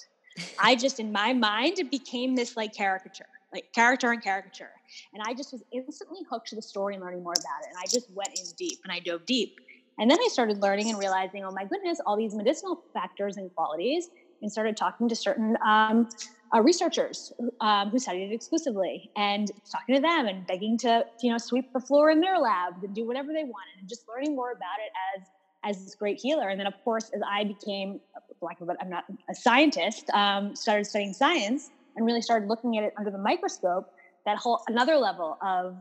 I 0.59 0.75
just, 0.75 0.99
in 0.99 1.11
my 1.11 1.33
mind, 1.33 1.79
it 1.79 1.91
became 1.91 2.35
this 2.35 2.57
like 2.57 2.73
caricature, 2.73 3.25
like 3.53 3.71
character 3.73 4.11
and 4.11 4.23
caricature. 4.23 4.71
And 5.13 5.23
I 5.25 5.33
just 5.33 5.51
was 5.51 5.63
instantly 5.71 6.19
hooked 6.29 6.47
to 6.49 6.55
the 6.55 6.61
story 6.61 6.95
and 6.95 7.03
learning 7.03 7.23
more 7.23 7.33
about 7.33 7.63
it. 7.63 7.69
And 7.69 7.77
I 7.77 7.85
just 7.85 8.09
went 8.11 8.29
in 8.29 8.45
deep 8.57 8.79
and 8.83 8.91
I 8.91 8.99
dove 8.99 9.25
deep. 9.25 9.59
And 9.97 10.09
then 10.09 10.17
I 10.19 10.29
started 10.31 10.61
learning 10.61 10.89
and 10.89 10.97
realizing, 10.97 11.43
oh 11.43 11.51
my 11.51 11.65
goodness, 11.65 11.99
all 12.05 12.15
these 12.15 12.33
medicinal 12.33 12.83
factors 12.93 13.37
and 13.37 13.53
qualities, 13.53 14.09
and 14.41 14.49
started 14.49 14.77
talking 14.77 15.09
to 15.09 15.15
certain 15.15 15.57
um, 15.65 16.07
uh, 16.55 16.61
researchers 16.61 17.33
um, 17.59 17.89
who 17.89 17.99
studied 17.99 18.31
it 18.31 18.33
exclusively 18.33 19.11
and 19.17 19.51
talking 19.69 19.95
to 19.95 20.01
them 20.01 20.27
and 20.27 20.47
begging 20.47 20.77
to, 20.77 21.05
you 21.21 21.29
know, 21.29 21.37
sweep 21.37 21.73
the 21.73 21.79
floor 21.79 22.09
in 22.09 22.21
their 22.21 22.39
lab 22.39 22.81
and 22.81 22.95
do 22.95 23.05
whatever 23.05 23.33
they 23.33 23.43
wanted 23.43 23.79
and 23.79 23.89
just 23.89 24.07
learning 24.07 24.35
more 24.35 24.51
about 24.51 24.79
it 24.79 24.91
as 25.17 25.27
as 25.65 25.83
this 25.83 25.93
great 25.93 26.17
healer. 26.17 26.47
And 26.47 26.57
then, 26.57 26.67
of 26.67 26.73
course, 26.85 27.11
as 27.13 27.21
I 27.29 27.43
became, 27.43 27.99
black, 28.39 28.55
but 28.61 28.77
I'm 28.79 28.89
not 28.89 29.03
a 29.29 29.35
scientist, 29.35 30.09
um, 30.11 30.55
started 30.55 30.85
studying 30.85 31.11
science 31.11 31.69
and 31.95 32.05
really 32.05 32.21
started 32.21 32.47
looking 32.47 32.77
at 32.77 32.83
it 32.83 32.93
under 32.97 33.11
the 33.11 33.17
microscope. 33.17 33.91
That 34.25 34.37
whole 34.37 34.61
another 34.67 34.97
level 34.97 35.37
of 35.41 35.77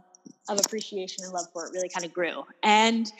of 0.49 0.61
appreciation 0.61 1.25
and 1.25 1.33
love 1.33 1.47
for 1.53 1.67
it 1.67 1.73
really 1.73 1.89
kind 1.89 2.05
of 2.05 2.13
grew. 2.13 2.45
And 2.63 3.11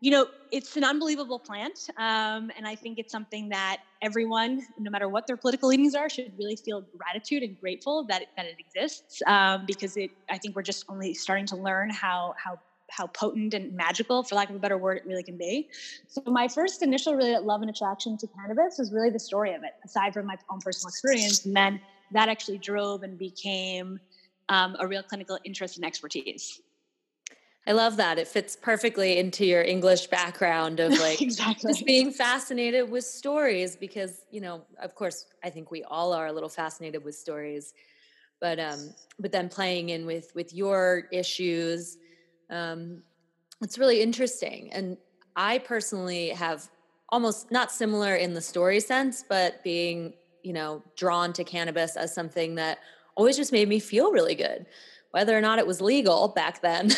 you 0.00 0.12
know, 0.12 0.28
it's 0.52 0.76
an 0.76 0.84
unbelievable 0.84 1.40
plant, 1.40 1.90
um, 1.96 2.52
and 2.56 2.66
I 2.66 2.76
think 2.76 3.00
it's 3.00 3.10
something 3.10 3.48
that 3.48 3.78
everyone, 4.00 4.62
no 4.78 4.92
matter 4.92 5.08
what 5.08 5.26
their 5.26 5.36
political 5.36 5.68
leanings 5.68 5.96
are, 5.96 6.08
should 6.08 6.32
really 6.38 6.54
feel 6.54 6.84
gratitude 6.96 7.42
and 7.42 7.58
grateful 7.58 8.04
that 8.04 8.22
it, 8.22 8.28
that 8.36 8.46
it 8.46 8.56
exists. 8.60 9.20
Um, 9.26 9.64
because 9.66 9.96
it, 9.96 10.12
I 10.30 10.38
think 10.38 10.54
we're 10.54 10.62
just 10.62 10.84
only 10.88 11.14
starting 11.14 11.46
to 11.46 11.56
learn 11.56 11.90
how 11.90 12.34
how 12.42 12.60
how 12.90 13.06
potent 13.08 13.54
and 13.54 13.74
magical, 13.74 14.22
for 14.22 14.34
lack 14.34 14.50
of 14.50 14.56
a 14.56 14.58
better 14.58 14.78
word, 14.78 14.98
it 14.98 15.06
really 15.06 15.22
can 15.22 15.36
be. 15.36 15.68
So 16.06 16.22
my 16.26 16.48
first 16.48 16.82
initial 16.82 17.14
really 17.14 17.36
love 17.38 17.60
and 17.60 17.70
attraction 17.70 18.16
to 18.18 18.26
cannabis 18.28 18.78
was 18.78 18.92
really 18.92 19.10
the 19.10 19.18
story 19.18 19.54
of 19.54 19.62
it, 19.62 19.72
aside 19.84 20.14
from 20.14 20.26
my 20.26 20.36
own 20.50 20.60
personal 20.60 20.88
experience. 20.88 21.44
And 21.44 21.56
then 21.56 21.80
that 22.12 22.28
actually 22.28 22.58
drove 22.58 23.02
and 23.02 23.18
became 23.18 24.00
um, 24.48 24.76
a 24.80 24.86
real 24.86 25.02
clinical 25.02 25.38
interest 25.44 25.76
and 25.76 25.84
expertise. 25.84 26.60
I 27.66 27.72
love 27.72 27.98
that. 27.98 28.18
It 28.18 28.26
fits 28.26 28.56
perfectly 28.56 29.18
into 29.18 29.44
your 29.44 29.62
English 29.62 30.06
background 30.06 30.80
of 30.80 30.92
like 31.00 31.20
exactly. 31.20 31.72
just 31.72 31.84
being 31.84 32.10
fascinated 32.10 32.90
with 32.90 33.04
stories 33.04 33.76
because, 33.76 34.22
you 34.30 34.40
know, 34.40 34.62
of 34.80 34.94
course, 34.94 35.26
I 35.44 35.50
think 35.50 35.70
we 35.70 35.82
all 35.84 36.14
are 36.14 36.28
a 36.28 36.32
little 36.32 36.48
fascinated 36.48 37.04
with 37.04 37.14
stories. 37.14 37.74
But 38.40 38.60
um 38.60 38.94
but 39.18 39.32
then 39.32 39.48
playing 39.48 39.88
in 39.88 40.06
with 40.06 40.30
with 40.34 40.54
your 40.54 41.08
issues 41.12 41.98
um, 42.50 43.02
it's 43.60 43.78
really 43.78 44.00
interesting. 44.00 44.72
And 44.72 44.96
I 45.36 45.58
personally 45.58 46.30
have 46.30 46.68
almost 47.10 47.50
not 47.50 47.72
similar 47.72 48.16
in 48.16 48.34
the 48.34 48.40
story 48.40 48.80
sense, 48.80 49.24
but 49.28 49.62
being, 49.62 50.14
you 50.48 50.54
know, 50.54 50.82
drawn 50.96 51.34
to 51.34 51.44
cannabis 51.44 51.94
as 51.94 52.14
something 52.14 52.54
that 52.54 52.78
always 53.16 53.36
just 53.36 53.52
made 53.52 53.68
me 53.68 53.78
feel 53.78 54.12
really 54.12 54.34
good, 54.34 54.64
whether 55.10 55.36
or 55.36 55.42
not 55.42 55.58
it 55.58 55.66
was 55.66 55.82
legal 55.82 56.28
back 56.28 56.62
then. 56.62 56.90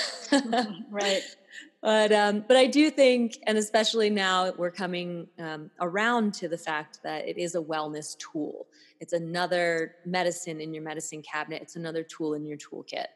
right. 0.89 1.23
but 1.83 2.13
um, 2.13 2.45
but 2.47 2.57
I 2.57 2.69
do 2.69 2.93
think, 2.93 3.39
and 3.49 3.59
especially 3.59 4.09
now 4.09 4.53
we're 4.57 4.71
coming 4.71 5.27
um, 5.41 5.69
around 5.81 6.33
to 6.35 6.47
the 6.47 6.57
fact 6.57 7.01
that 7.03 7.27
it 7.27 7.39
is 7.39 7.57
a 7.57 7.61
wellness 7.61 8.17
tool. 8.19 8.69
It's 9.01 9.15
another 9.15 9.97
medicine 10.07 10.61
in 10.61 10.73
your 10.73 10.85
medicine 10.85 11.21
cabinet. 11.21 11.61
It's 11.61 11.75
another 11.75 12.05
tool 12.05 12.35
in 12.35 12.47
your 12.47 12.57
toolkit, 12.57 13.07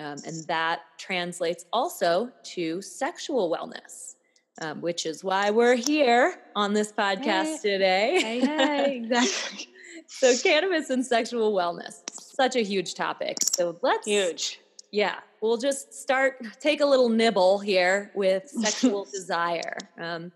um, 0.00 0.16
and 0.26 0.44
that 0.48 0.80
translates 0.98 1.66
also 1.72 2.32
to 2.54 2.82
sexual 2.82 3.48
wellness, 3.48 4.16
um, 4.60 4.80
which 4.80 5.06
is 5.06 5.24
why 5.24 5.50
we're 5.50 5.76
here 5.76 6.36
on 6.54 6.72
this 6.72 6.92
podcast 6.92 7.44
hey. 7.44 7.58
today. 7.62 8.20
Hey, 8.20 8.40
hey, 8.40 8.96
exactly. 9.04 9.68
so 10.06 10.36
cannabis 10.42 10.90
and 10.90 11.04
sexual 11.04 11.52
wellness, 11.52 12.02
such 12.10 12.56
a 12.56 12.62
huge 12.62 12.94
topic. 12.94 13.38
So 13.42 13.78
let's 13.82 14.06
huge 14.06 14.60
yeah, 14.92 15.20
we'll 15.40 15.56
just 15.56 15.94
start, 15.94 16.46
take 16.60 16.82
a 16.82 16.86
little 16.86 17.08
nibble 17.08 17.58
here 17.58 18.12
with 18.14 18.48
sexual 18.48 19.06
desire. 19.06 19.76
Um, 19.98 20.30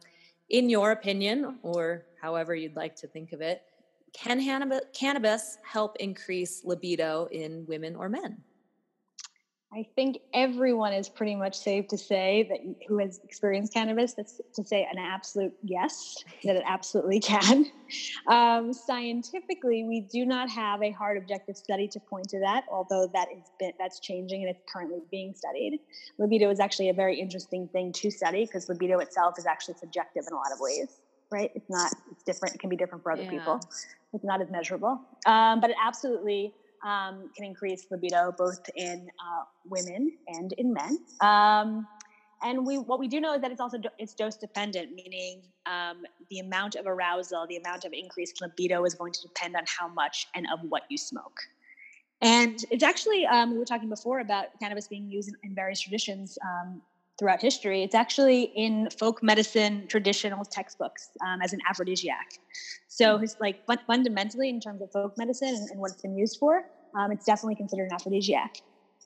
in 0.48 0.70
your 0.70 0.92
opinion, 0.92 1.58
or 1.62 2.06
however 2.20 2.54
you'd 2.54 2.76
like 2.76 2.96
to 2.96 3.06
think 3.06 3.32
of 3.32 3.40
it, 3.40 3.62
can 4.12 4.40
cannabis 4.94 5.58
help 5.62 5.96
increase 6.00 6.64
libido 6.64 7.28
in 7.30 7.66
women 7.66 7.94
or 7.94 8.08
men? 8.08 8.38
I 9.74 9.84
think 9.96 10.18
everyone 10.32 10.92
is 10.92 11.08
pretty 11.08 11.34
much 11.34 11.58
safe 11.58 11.88
to 11.88 11.98
say 11.98 12.46
that 12.48 12.60
who 12.86 12.98
has 12.98 13.20
experienced 13.24 13.74
cannabis 13.74 14.14
that's 14.14 14.40
to 14.54 14.64
say 14.64 14.86
an 14.90 14.96
absolute 14.98 15.52
yes 15.62 16.24
that 16.44 16.56
it 16.56 16.62
absolutely 16.66 17.20
can. 17.20 17.66
Um, 18.26 18.72
scientifically, 18.72 19.84
we 19.84 20.00
do 20.00 20.26
not 20.26 20.50
have 20.50 20.82
a 20.82 20.90
hard 20.90 21.16
objective 21.16 21.56
study 21.56 21.86
to 21.86 22.00
point 22.00 22.28
to 22.30 22.40
that, 22.40 22.64
although 22.68 23.08
that 23.12 23.28
is 23.30 23.44
been, 23.60 23.70
that's 23.78 24.00
changing 24.00 24.42
and 24.42 24.50
it's 24.50 24.64
currently 24.72 24.98
being 25.12 25.32
studied. 25.34 25.78
Libido 26.18 26.50
is 26.50 26.58
actually 26.58 26.88
a 26.88 26.92
very 26.92 27.20
interesting 27.20 27.68
thing 27.68 27.92
to 27.92 28.10
study 28.10 28.44
because 28.44 28.68
libido 28.68 28.98
itself 28.98 29.34
is 29.38 29.46
actually 29.46 29.74
subjective 29.74 30.24
in 30.26 30.32
a 30.32 30.36
lot 30.36 30.50
of 30.52 30.58
ways. 30.58 31.00
Right? 31.30 31.52
It's 31.54 31.70
not. 31.70 31.92
It's 32.10 32.24
different. 32.24 32.56
It 32.56 32.58
can 32.58 32.70
be 32.70 32.76
different 32.76 33.04
for 33.04 33.12
other 33.12 33.22
yeah. 33.22 33.30
people. 33.30 33.60
It's 34.12 34.24
not 34.24 34.40
as 34.42 34.50
measurable, 34.50 35.00
um, 35.26 35.60
but 35.60 35.70
it 35.70 35.76
absolutely 35.80 36.52
um, 36.86 37.28
can 37.34 37.44
increase 37.44 37.86
libido 37.90 38.32
both 38.38 38.62
in 38.76 39.08
uh, 39.20 39.44
women 39.68 40.12
and 40.28 40.52
in 40.52 40.72
men. 40.72 40.98
Um, 41.20 41.86
and 42.42 42.64
we, 42.66 42.78
what 42.78 43.00
we 43.00 43.08
do 43.08 43.20
know 43.20 43.34
is 43.34 43.40
that 43.40 43.50
it's 43.50 43.60
also 43.60 43.78
do, 43.78 43.88
it's 43.98 44.14
dose 44.14 44.36
dependent, 44.36 44.94
meaning 44.94 45.42
um, 45.66 46.04
the 46.30 46.38
amount 46.38 46.76
of 46.76 46.86
arousal, 46.86 47.46
the 47.48 47.56
amount 47.56 47.84
of 47.84 47.92
increased 47.92 48.40
libido 48.40 48.84
is 48.84 48.94
going 48.94 49.12
to 49.12 49.22
depend 49.22 49.56
on 49.56 49.64
how 49.66 49.88
much 49.88 50.28
and 50.34 50.46
of 50.52 50.60
what 50.68 50.82
you 50.88 50.96
smoke. 50.96 51.40
And 52.22 52.64
it's 52.70 52.84
actually 52.84 53.26
um, 53.26 53.52
we 53.52 53.58
were 53.58 53.64
talking 53.64 53.88
before 53.88 54.20
about 54.20 54.46
cannabis 54.60 54.86
being 54.86 55.10
used 55.10 55.28
in, 55.28 55.34
in 55.42 55.54
various 55.54 55.80
traditions 55.80 56.38
um, 56.42 56.80
throughout 57.18 57.40
history. 57.40 57.82
It's 57.82 57.94
actually 57.94 58.52
in 58.54 58.88
folk 58.90 59.22
medicine 59.22 59.86
traditional 59.88 60.44
textbooks 60.44 61.10
um, 61.26 61.40
as 61.42 61.52
an 61.52 61.60
aphrodisiac. 61.68 62.26
So, 62.88 63.16
it's 63.16 63.36
like 63.40 63.58
fundamentally, 63.86 64.48
in 64.48 64.60
terms 64.60 64.80
of 64.82 64.90
folk 64.92 65.16
medicine 65.18 65.48
and, 65.48 65.70
and 65.70 65.80
what 65.80 65.92
it's 65.92 66.02
been 66.02 66.16
used 66.16 66.38
for, 66.38 66.62
um, 66.96 67.12
it's 67.12 67.24
definitely 67.24 67.56
considered 67.56 67.86
an 67.86 67.94
aphrodisiac. 67.94 68.56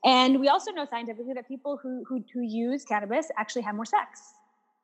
And 0.03 0.39
we 0.39 0.47
also 0.47 0.71
know 0.71 0.85
scientifically 0.89 1.33
that 1.33 1.47
people 1.47 1.79
who, 1.81 2.03
who, 2.07 2.23
who 2.33 2.41
use 2.41 2.83
cannabis 2.85 3.27
actually 3.37 3.61
have 3.63 3.75
more 3.75 3.85
sex. 3.85 4.33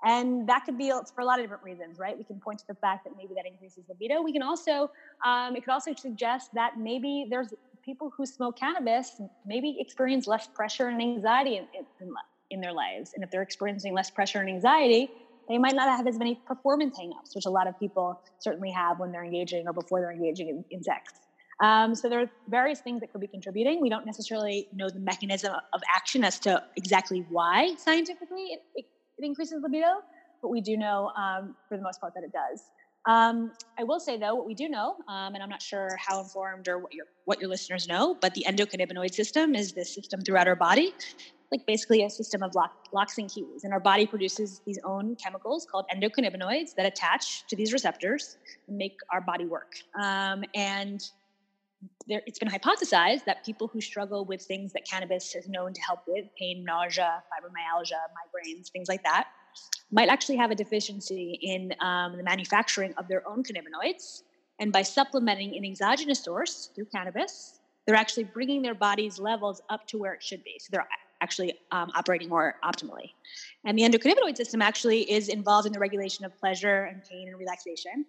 And 0.03 0.47
that 0.47 0.63
could 0.65 0.77
be 0.77 0.91
for 1.15 1.21
a 1.21 1.25
lot 1.25 1.39
of 1.39 1.43
different 1.45 1.63
reasons, 1.63 1.97
right? 1.97 2.15
We 2.15 2.23
can 2.23 2.39
point 2.39 2.59
to 2.59 2.65
the 2.67 2.75
fact 2.75 3.03
that 3.05 3.13
maybe 3.17 3.33
that 3.35 3.47
increases 3.47 3.83
libido. 3.89 4.21
We 4.21 4.31
can 4.31 4.43
also, 4.43 4.91
um, 5.25 5.55
it 5.55 5.63
could 5.63 5.71
also 5.71 5.93
suggest 5.95 6.51
that 6.53 6.77
maybe 6.77 7.25
there's 7.31 7.51
people 7.83 8.11
who 8.15 8.25
smoke 8.25 8.59
cannabis 8.59 9.19
maybe 9.45 9.77
experience 9.79 10.27
less 10.27 10.47
pressure 10.53 10.87
and 10.89 11.01
anxiety 11.01 11.55
in, 11.55 11.63
in, 11.73 11.85
in 12.01 12.13
their 12.61 12.73
lives. 12.73 13.11
And 13.13 13.23
if 13.23 13.31
they're 13.31 13.41
experiencing 13.41 13.93
less 13.93 14.09
pressure 14.09 14.39
and 14.39 14.49
anxiety, 14.49 15.09
they 15.49 15.57
might 15.57 15.75
not 15.75 15.89
have 15.95 16.07
as 16.07 16.17
many 16.17 16.39
performance 16.45 16.97
hangups, 16.99 17.35
which 17.35 17.45
a 17.45 17.49
lot 17.49 17.67
of 17.67 17.79
people 17.79 18.21
certainly 18.39 18.71
have 18.71 18.99
when 18.99 19.11
they're 19.11 19.23
engaging 19.23 19.67
or 19.67 19.73
before 19.73 20.01
they're 20.01 20.11
engaging 20.11 20.49
in, 20.49 20.65
in 20.71 20.83
sex. 20.83 21.13
Um, 21.63 21.95
so 21.95 22.09
there 22.09 22.21
are 22.21 22.29
various 22.49 22.81
things 22.81 23.01
that 23.01 23.11
could 23.11 23.21
be 23.21 23.27
contributing. 23.27 23.81
We 23.81 23.89
don't 23.89 24.05
necessarily 24.05 24.67
know 24.73 24.89
the 24.89 24.99
mechanism 24.99 25.53
of 25.73 25.81
action 25.93 26.23
as 26.23 26.39
to 26.41 26.63
exactly 26.75 27.25
why 27.29 27.75
scientifically 27.77 28.43
it, 28.51 28.59
it, 28.75 28.85
it 29.17 29.25
increases 29.25 29.61
libido, 29.63 30.01
but 30.41 30.49
we 30.49 30.61
do 30.61 30.77
know 30.77 31.11
um, 31.17 31.55
for 31.67 31.77
the 31.77 31.83
most 31.83 31.99
part 31.99 32.13
that 32.13 32.23
it 32.23 32.31
does. 32.31 32.61
Um, 33.07 33.53
I 33.79 33.85
will 33.85 34.01
say 34.01 34.17
though, 34.17 34.35
what 34.35 34.45
we 34.45 34.53
do 34.53 34.67
know, 34.67 34.97
um, 35.07 35.33
and 35.33 35.41
I'm 35.41 35.49
not 35.49 35.61
sure 35.61 35.97
how 35.97 36.19
informed 36.19 36.67
or 36.67 36.77
what 36.77 36.93
your 36.93 37.05
what 37.23 37.39
your 37.39 37.49
listeners 37.49 37.87
know, 37.87 38.15
but 38.19 38.33
the 38.33 38.45
endocannabinoid 38.47 39.13
system 39.13 39.55
is 39.55 39.71
this 39.71 39.95
system 39.95 40.21
throughout 40.21 40.47
our 40.47 40.57
body, 40.57 40.93
like 41.51 41.65
basically 41.65 42.03
a 42.03 42.09
system 42.09 42.43
of 42.43 42.53
lock, 42.55 42.87
locks 42.91 43.17
and 43.17 43.29
keys, 43.29 43.63
and 43.63 43.73
our 43.73 43.79
body 43.79 44.05
produces 44.05 44.61
these 44.65 44.79
own 44.83 45.15
chemicals 45.15 45.65
called 45.69 45.85
endocannabinoids 45.95 46.75
that 46.75 46.85
attach 46.85 47.47
to 47.47 47.55
these 47.55 47.71
receptors 47.71 48.37
and 48.67 48.77
make 48.77 48.97
our 49.11 49.21
body 49.21 49.45
work. 49.45 49.75
Um, 50.01 50.43
and 50.53 51.01
there, 52.07 52.21
it's 52.25 52.39
been 52.39 52.49
hypothesized 52.49 53.25
that 53.25 53.45
people 53.45 53.67
who 53.67 53.79
struggle 53.79 54.25
with 54.25 54.41
things 54.41 54.73
that 54.73 54.85
cannabis 54.89 55.35
is 55.35 55.47
known 55.47 55.73
to 55.73 55.81
help 55.81 56.01
with 56.07 56.25
pain, 56.37 56.65
nausea, 56.65 57.23
fibromyalgia, 57.31 58.01
migraines, 58.17 58.69
things 58.69 58.89
like 58.89 59.03
that 59.03 59.27
might 59.91 60.09
actually 60.09 60.37
have 60.37 60.51
a 60.51 60.55
deficiency 60.55 61.39
in 61.41 61.73
um, 61.79 62.17
the 62.17 62.23
manufacturing 62.23 62.93
of 62.97 63.07
their 63.07 63.27
own 63.27 63.43
cannabinoids. 63.43 64.23
And 64.59 64.71
by 64.71 64.81
supplementing 64.81 65.55
an 65.55 65.63
exogenous 65.63 66.23
source 66.23 66.71
through 66.75 66.85
cannabis, 66.85 67.59
they're 67.85 67.95
actually 67.95 68.25
bringing 68.25 68.61
their 68.61 68.75
body's 68.75 69.17
levels 69.19 69.61
up 69.69 69.87
to 69.87 69.97
where 69.97 70.13
it 70.13 70.21
should 70.21 70.43
be. 70.43 70.59
So 70.59 70.69
they're 70.71 70.87
actually 71.21 71.53
um, 71.71 71.91
operating 71.95 72.29
more 72.29 72.55
optimally. 72.63 73.11
And 73.65 73.77
the 73.77 73.83
endocannabinoid 73.83 74.37
system 74.37 74.61
actually 74.61 75.09
is 75.11 75.29
involved 75.29 75.67
in 75.67 75.73
the 75.73 75.79
regulation 75.79 76.25
of 76.25 76.37
pleasure 76.37 76.83
and 76.85 77.03
pain 77.03 77.27
and 77.27 77.37
relaxation. 77.37 78.05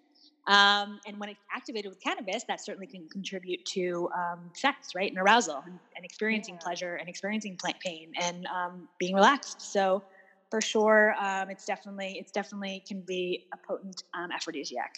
Um, 0.47 0.99
and 1.07 1.19
when 1.19 1.29
it's 1.29 1.41
activated 1.55 1.91
with 1.91 2.01
cannabis, 2.01 2.45
that 2.45 2.65
certainly 2.65 2.87
can 2.87 3.07
contribute 3.11 3.65
to 3.67 4.09
um, 4.17 4.51
sex, 4.55 4.95
right, 4.95 5.11
and 5.11 5.19
arousal, 5.19 5.63
and, 5.67 5.79
and 5.95 6.05
experiencing 6.05 6.55
yeah. 6.55 6.61
pleasure, 6.65 6.95
and 6.95 7.07
experiencing 7.07 7.59
pain, 7.85 8.13
and 8.19 8.47
um, 8.47 8.89
being 8.99 9.15
relaxed. 9.15 9.61
So, 9.61 10.03
for 10.51 10.63
sure, 10.63 11.15
um, 11.21 11.51
it's 11.51 11.67
definitely 11.67 12.17
it's 12.19 12.33
definitely 12.33 12.83
can 12.89 13.03
be 13.03 13.47
a 13.53 13.59
potent 13.59 14.05
um, 14.15 14.31
aphrodisiac. 14.33 14.95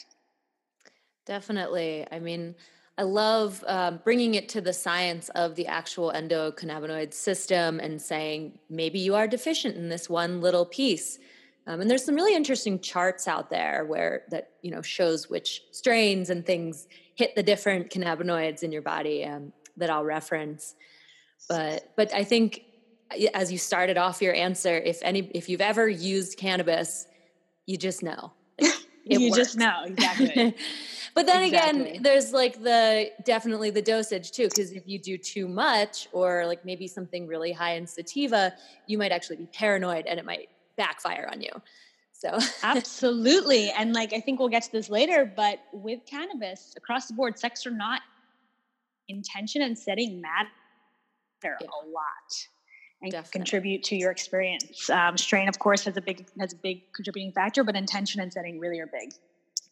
Definitely. 1.26 2.06
I 2.12 2.20
mean, 2.20 2.54
I 2.98 3.02
love 3.02 3.64
um, 3.66 4.00
bringing 4.04 4.34
it 4.34 4.48
to 4.50 4.60
the 4.60 4.72
science 4.72 5.30
of 5.30 5.54
the 5.54 5.66
actual 5.66 6.12
endocannabinoid 6.14 7.14
system 7.14 7.80
and 7.80 8.00
saying 8.00 8.58
maybe 8.68 8.98
you 8.98 9.14
are 9.14 9.26
deficient 9.26 9.76
in 9.76 9.88
this 9.88 10.10
one 10.10 10.40
little 10.40 10.66
piece 10.66 11.18
um, 11.66 11.80
and 11.80 11.90
there's 11.90 12.04
some 12.04 12.14
really 12.14 12.34
interesting 12.34 12.80
charts 12.80 13.28
out 13.28 13.50
there 13.50 13.84
where 13.84 14.22
that 14.30 14.50
you 14.62 14.70
know 14.70 14.82
shows 14.82 15.28
which 15.28 15.62
strains 15.70 16.30
and 16.30 16.44
things 16.44 16.88
hit 17.14 17.36
the 17.36 17.42
different 17.42 17.90
cannabinoids 17.90 18.62
in 18.62 18.72
your 18.72 18.82
body 18.82 19.24
um, 19.24 19.52
that 19.76 19.90
I'll 19.90 20.04
reference. 20.04 20.74
But 21.48 21.92
but 21.96 22.12
I 22.14 22.24
think 22.24 22.62
as 23.34 23.52
you 23.52 23.58
started 23.58 23.98
off 23.98 24.22
your 24.22 24.34
answer, 24.34 24.76
if 24.78 25.00
any 25.02 25.30
if 25.34 25.48
you've 25.48 25.60
ever 25.60 25.88
used 25.88 26.38
cannabis, 26.38 27.06
you 27.66 27.76
just 27.76 28.02
know. 28.02 28.32
you 29.04 29.30
works. 29.30 29.36
just 29.36 29.56
know 29.56 29.84
exactly. 29.84 30.56
but 31.14 31.26
then 31.26 31.42
exactly. 31.42 31.90
again, 31.90 32.02
there's 32.02 32.32
like 32.32 32.62
the 32.62 33.10
definitely 33.24 33.70
the 33.70 33.82
dosage 33.82 34.32
too, 34.32 34.48
because 34.48 34.72
if 34.72 34.86
you 34.86 34.98
do 34.98 35.18
too 35.18 35.48
much 35.48 36.08
or 36.12 36.46
like 36.46 36.64
maybe 36.64 36.86
something 36.86 37.26
really 37.26 37.52
high 37.52 37.74
in 37.74 37.86
sativa, 37.86 38.52
you 38.86 38.98
might 38.98 39.12
actually 39.12 39.36
be 39.36 39.46
paranoid 39.46 40.06
and 40.06 40.18
it 40.18 40.24
might 40.24 40.48
backfire 40.76 41.28
on 41.30 41.40
you. 41.40 41.50
So 42.12 42.38
absolutely. 42.62 43.70
And 43.76 43.92
like 43.94 44.12
I 44.12 44.20
think 44.20 44.38
we'll 44.38 44.48
get 44.48 44.64
to 44.64 44.72
this 44.72 44.90
later, 44.90 45.30
but 45.34 45.60
with 45.72 46.00
cannabis 46.06 46.74
across 46.76 47.06
the 47.06 47.14
board, 47.14 47.38
sex 47.38 47.66
or 47.66 47.70
not, 47.70 48.02
intention 49.08 49.62
and 49.62 49.78
setting 49.78 50.20
matter 50.20 50.48
yeah. 51.42 51.66
a 51.66 51.80
lot 51.88 52.48
and 53.02 53.12
Definitely. 53.12 53.38
contribute 53.38 53.82
to 53.84 53.96
your 53.96 54.10
experience. 54.10 54.90
Um, 54.90 55.16
strain, 55.16 55.48
of 55.48 55.58
course, 55.58 55.84
has 55.84 55.96
a 55.96 56.02
big 56.02 56.26
has 56.38 56.52
a 56.52 56.56
big 56.56 56.92
contributing 56.92 57.32
factor, 57.32 57.64
but 57.64 57.74
intention 57.74 58.20
and 58.20 58.32
setting 58.32 58.58
really 58.58 58.78
are 58.80 58.86
big. 58.86 59.12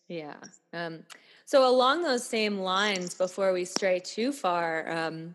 Yeah. 0.09 0.35
Um, 0.73 1.01
so 1.49 1.67
along 1.67 2.03
those 2.03 2.27
same 2.27 2.59
lines, 2.59 3.15
before 3.15 3.55
we 3.55 3.65
stray 3.65 4.01
too 4.01 4.33
far, 4.33 4.87
um, 4.87 5.35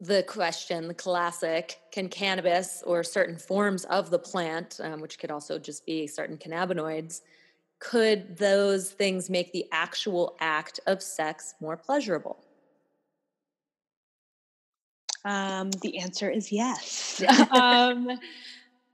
the 0.00 0.24
question, 0.24 0.88
the 0.88 0.94
classic, 0.94 1.78
can 1.92 2.08
cannabis 2.08 2.82
or 2.84 3.04
certain 3.04 3.36
forms 3.36 3.84
of 3.84 4.10
the 4.10 4.18
plant, 4.18 4.80
um, 4.82 5.00
which 5.00 5.20
could 5.20 5.30
also 5.30 5.60
just 5.60 5.86
be 5.86 6.08
certain 6.08 6.36
cannabinoids, 6.36 7.20
could 7.78 8.36
those 8.36 8.90
things 8.90 9.30
make 9.30 9.52
the 9.52 9.64
actual 9.70 10.36
act 10.40 10.80
of 10.88 11.00
sex 11.00 11.54
more 11.60 11.76
pleasurable? 11.76 12.44
Um, 15.24 15.70
the 15.70 15.98
answer 15.98 16.28
is 16.28 16.50
yes. 16.50 17.22
um, 17.52 18.18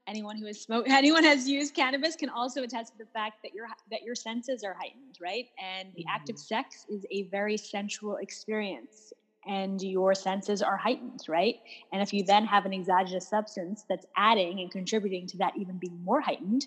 anyone 0.07 0.37
who 0.37 0.47
has 0.47 0.61
smoked, 0.61 0.89
anyone 0.91 1.25
has 1.25 1.49
used 1.49 1.75
cannabis 1.75 2.17
can 2.17 2.29
also 2.29 2.63
attest 2.63 2.93
to 2.93 2.99
the 2.99 3.11
fact 3.13 3.43
that 3.43 3.55
your 3.55 3.67
that 3.91 4.03
your 4.03 4.15
senses 4.15 4.65
are 4.65 4.75
heightened, 4.75 5.19
right? 5.21 5.47
And 5.59 5.89
the 5.95 6.03
mm-hmm. 6.03 6.15
act 6.15 6.31
of 6.31 6.37
mm-hmm. 6.37 6.55
sex 6.55 6.87
is 6.89 7.05
a 7.11 7.25
very 7.25 7.57
sensual 7.57 8.17
experience 8.17 9.13
and 9.47 9.81
your 9.81 10.15
senses 10.15 10.61
are 10.61 10.77
heightened, 10.77 11.21
right? 11.29 11.57
And 11.93 12.03
if 12.03 12.13
you 12.13 12.25
then 12.25 12.45
have 12.47 12.67
an 12.67 12.75
exogenous 12.75 13.29
substance 13.29 13.85
that's 13.89 14.05
adding 14.17 14.61
and 14.61 14.71
contributing 14.71 15.27
to 15.29 15.39
that 15.39 15.53
even 15.57 15.79
being 15.79 16.03
more 16.03 16.21
heightened, 16.21 16.67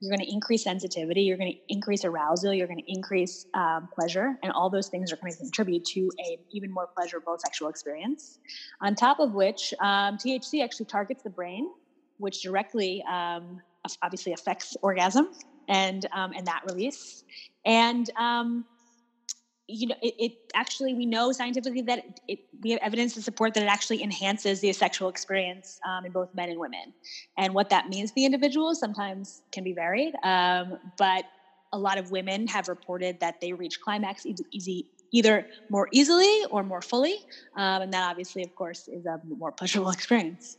you're 0.00 0.14
going 0.14 0.24
to 0.24 0.32
increase 0.32 0.62
sensitivity, 0.62 1.22
you're 1.22 1.36
going 1.36 1.52
to 1.52 1.58
increase 1.68 2.04
arousal, 2.04 2.52
you're 2.52 2.68
going 2.68 2.78
to 2.78 2.92
increase 2.92 3.46
um, 3.54 3.88
pleasure, 3.92 4.38
and 4.42 4.52
all 4.52 4.70
those 4.70 4.88
things 4.88 5.12
are 5.12 5.16
going 5.16 5.32
to 5.32 5.38
contribute 5.38 5.84
to 5.86 6.10
a 6.20 6.38
even 6.52 6.70
more 6.70 6.88
pleasurable 6.96 7.36
sexual 7.38 7.68
experience. 7.68 8.38
On 8.80 8.94
top 8.94 9.18
of 9.18 9.32
which, 9.32 9.74
um, 9.80 10.16
THC 10.16 10.62
actually 10.62 10.86
targets 10.86 11.22
the 11.22 11.30
brain, 11.30 11.68
which 12.18 12.42
directly 12.42 13.02
um, 13.10 13.60
obviously 14.02 14.32
affects 14.32 14.76
orgasm 14.82 15.30
and 15.68 16.06
um, 16.12 16.32
and 16.36 16.46
that 16.46 16.62
release. 16.66 17.24
And 17.64 18.10
um, 18.16 18.64
you 19.68 19.86
know, 19.86 19.94
it, 20.02 20.14
it, 20.18 20.32
actually 20.54 20.94
we 20.94 21.04
know 21.04 21.30
scientifically 21.30 21.82
that 21.82 22.20
it, 22.26 22.40
we 22.62 22.70
have 22.70 22.80
evidence 22.82 23.12
to 23.14 23.22
support 23.22 23.52
that 23.52 23.62
it 23.62 23.66
actually 23.66 24.02
enhances 24.02 24.60
the 24.60 24.72
sexual 24.72 25.10
experience 25.10 25.78
um, 25.86 26.06
in 26.06 26.12
both 26.12 26.34
men 26.34 26.48
and 26.48 26.58
women. 26.58 26.94
And 27.36 27.52
what 27.52 27.68
that 27.68 27.88
means 27.88 28.10
to 28.10 28.14
the 28.14 28.24
individual 28.24 28.74
sometimes 28.74 29.42
can 29.52 29.64
be 29.64 29.74
varied, 29.74 30.14
um, 30.24 30.78
but 30.96 31.26
a 31.74 31.78
lot 31.78 31.98
of 31.98 32.10
women 32.10 32.46
have 32.46 32.68
reported 32.68 33.20
that 33.20 33.42
they 33.42 33.52
reach 33.52 33.80
climax 33.82 34.24
easy, 34.24 34.44
easy 34.52 34.86
either 35.10 35.46
more 35.68 35.88
easily 35.92 36.44
or 36.50 36.62
more 36.62 36.80
fully, 36.82 37.16
um, 37.56 37.82
and 37.82 37.92
that 37.92 38.08
obviously, 38.10 38.42
of 38.42 38.54
course, 38.54 38.88
is 38.88 39.04
a 39.06 39.20
more 39.26 39.52
pleasurable 39.52 39.90
experience. 39.98 40.56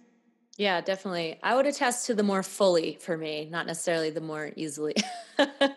Yeah, 0.59 0.81
definitely. 0.81 1.39
I 1.41 1.55
would 1.55 1.65
attest 1.65 2.05
to 2.07 2.13
the 2.13 2.21
more 2.21 2.43
fully 2.43 2.97
for 2.99 3.17
me, 3.17 3.47
not 3.49 3.65
necessarily 3.65 4.09
the 4.09 4.19
more 4.19 4.51
easily. 4.57 4.93
but 5.37 5.69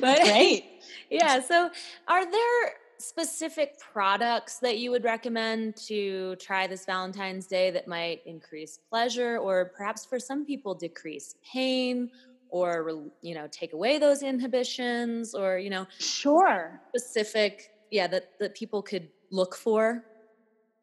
great. 0.00 0.64
Yeah. 1.10 1.40
So, 1.40 1.68
are 2.08 2.30
there 2.30 2.72
specific 2.98 3.78
products 3.78 4.60
that 4.60 4.78
you 4.78 4.90
would 4.90 5.04
recommend 5.04 5.76
to 5.88 6.36
try 6.36 6.66
this 6.66 6.86
Valentine's 6.86 7.46
Day 7.46 7.70
that 7.70 7.86
might 7.86 8.20
increase 8.24 8.78
pleasure 8.88 9.36
or 9.36 9.72
perhaps 9.76 10.06
for 10.06 10.18
some 10.18 10.46
people 10.46 10.74
decrease 10.74 11.34
pain 11.52 12.08
or 12.48 13.10
you 13.20 13.34
know 13.34 13.46
take 13.50 13.74
away 13.74 13.98
those 13.98 14.22
inhibitions 14.22 15.34
or 15.34 15.58
you 15.58 15.68
know 15.68 15.86
sure 15.98 16.80
specific 16.94 17.72
yeah 17.90 18.06
that 18.06 18.30
that 18.40 18.54
people 18.54 18.80
could 18.82 19.08
look 19.30 19.54
for 19.54 20.04